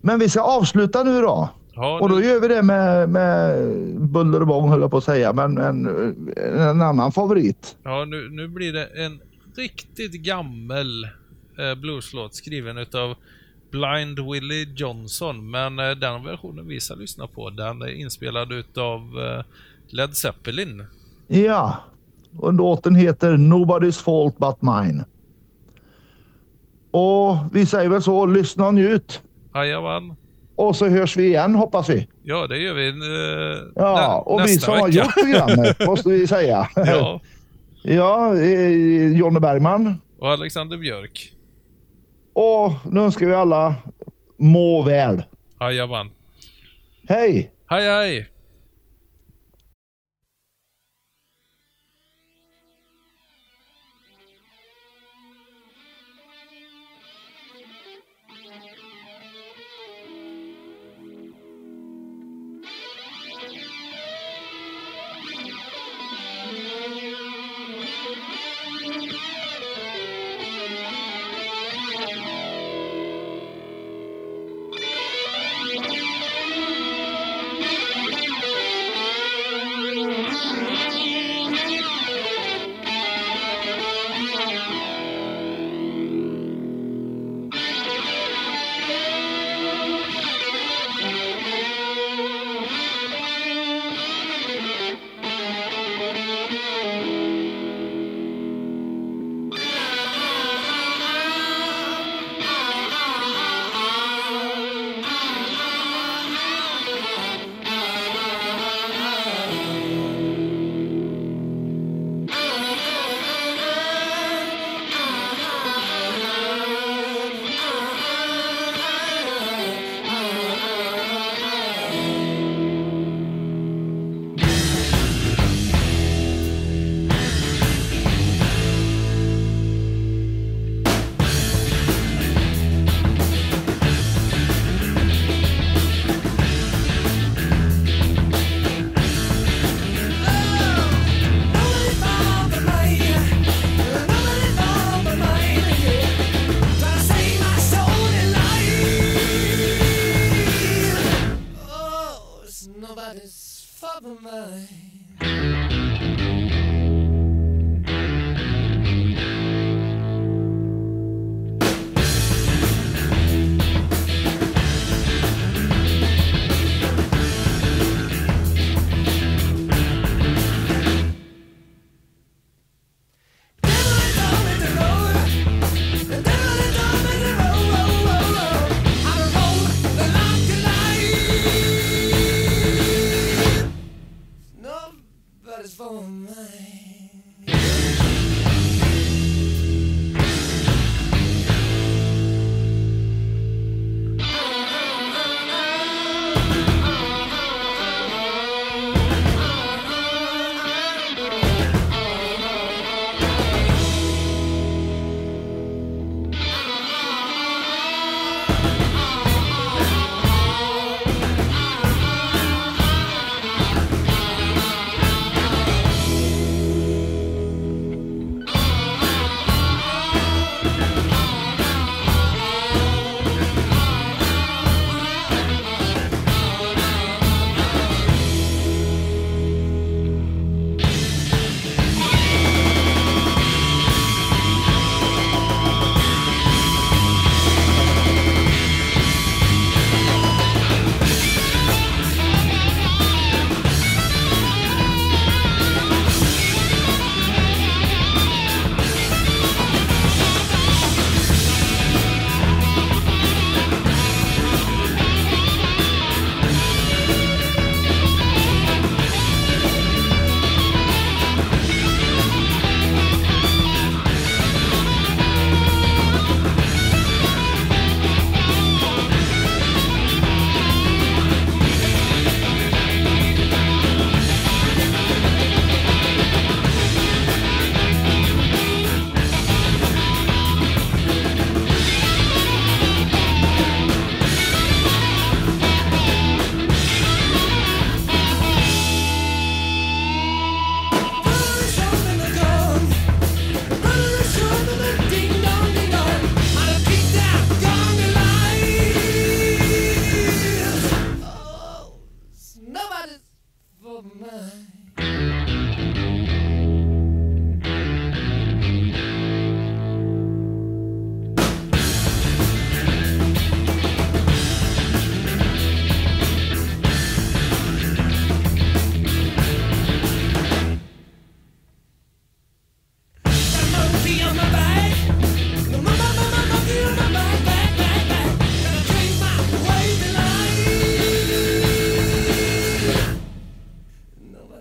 Men 0.00 0.18
vi 0.18 0.28
ska 0.28 0.40
avsluta 0.40 1.02
nu 1.02 1.20
då. 1.20 1.48
Ja, 1.74 1.98
Och 2.00 2.08
då 2.08 2.22
gör 2.22 2.40
vi 2.40 2.48
det 2.48 2.62
med, 2.62 3.08
med 3.08 3.58
buller 4.00 4.40
och 4.40 4.46
bång 4.46 4.68
höll 4.68 4.80
jag 4.80 4.90
på 4.90 4.96
att 4.96 5.04
säga. 5.04 5.32
Men 5.32 5.58
en, 5.58 5.86
en 6.36 6.80
annan 6.82 7.12
favorit. 7.12 7.76
Ja, 7.82 8.04
nu, 8.04 8.28
nu 8.30 8.48
blir 8.48 8.72
det 8.72 8.84
en 8.84 9.20
riktigt 9.56 10.12
gammel 10.12 11.04
eh, 11.58 11.80
blueslåt 11.80 12.34
skriven 12.34 12.78
utav 12.78 13.14
Blind 13.70 14.18
Willie 14.32 14.72
Johnson. 14.76 15.50
Men 15.50 15.78
eh, 15.78 15.90
den 15.90 16.24
versionen 16.24 16.66
vi 16.68 16.80
ska 16.80 16.94
lyssna 16.94 17.26
på, 17.26 17.50
den 17.50 17.82
är 17.82 17.88
inspelad 18.00 18.52
utav 18.52 19.00
eh, 19.00 19.44
Led 19.88 20.16
Zeppelin. 20.16 20.84
Ja. 21.26 21.76
Och 22.38 22.52
låten 22.52 22.94
heter 22.94 23.32
Nobody's 23.36 24.02
fault 24.02 24.38
but 24.38 24.62
mine. 24.62 25.04
Och 26.90 27.36
vi 27.52 27.66
säger 27.66 27.88
väl 27.88 28.02
så, 28.02 28.26
lyssna 28.26 28.66
och 28.66 28.74
njut. 28.74 29.22
Jajamän. 29.54 30.14
Och 30.56 30.76
så 30.76 30.88
hörs 30.88 31.16
vi 31.16 31.26
igen 31.26 31.54
hoppas 31.54 31.88
vi. 31.88 32.08
Ja, 32.22 32.46
det 32.46 32.58
gör 32.58 32.74
vi 32.74 32.88
eh, 32.88 33.68
Ja, 33.74 34.22
och 34.26 34.40
vi 34.44 34.58
som 34.58 34.74
har 34.74 34.86
vecka. 34.86 34.98
gjort 35.04 35.14
programmet 35.14 35.76
måste 35.86 36.08
vi 36.08 36.26
säga. 36.26 36.68
ja, 36.76 37.20
ja, 37.82 38.36
eh, 38.36 39.16
Jonny 39.16 39.40
Bergman. 39.40 40.00
och 40.18 40.28
Alexander 40.30 40.76
Björk. 40.76 41.32
Och 42.40 42.72
nu 42.92 43.00
önskar 43.00 43.26
vi 43.26 43.34
alla 43.34 43.74
må 44.36 44.82
väl. 44.82 45.22
Jajamän. 45.60 46.10
Hej! 47.08 47.50
Hej, 47.70 47.84
hej! 47.84 48.28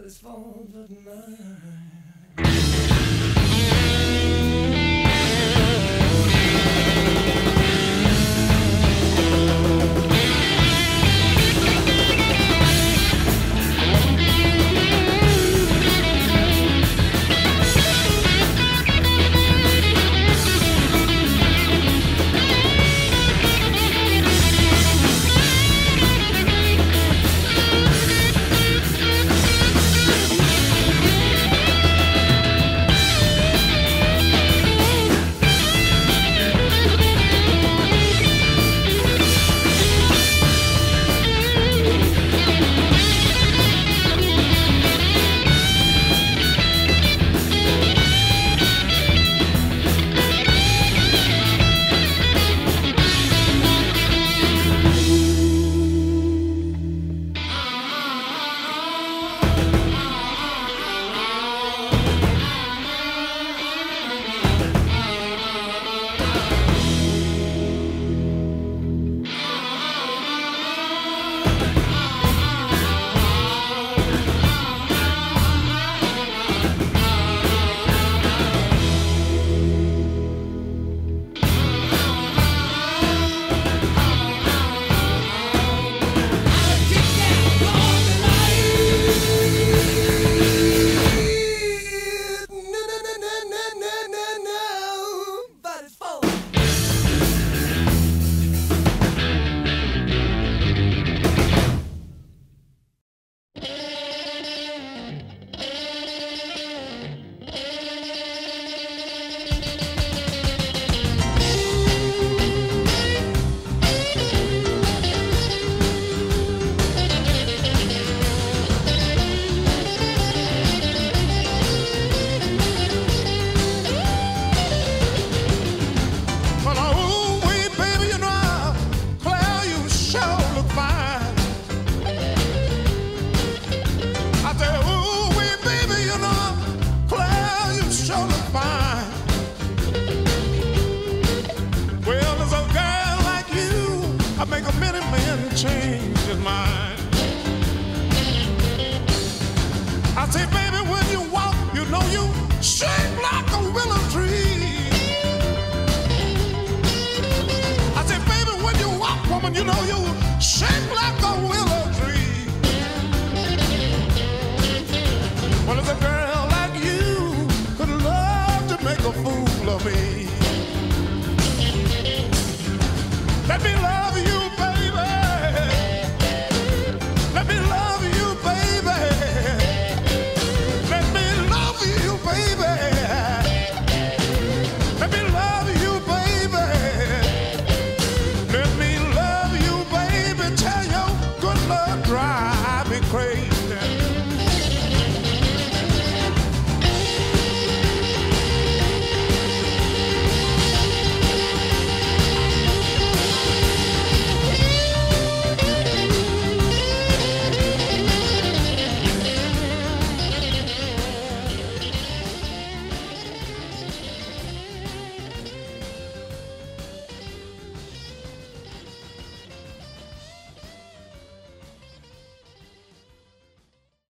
Nobody's 0.07 0.19
fault 0.19 0.71
but 0.73 1.96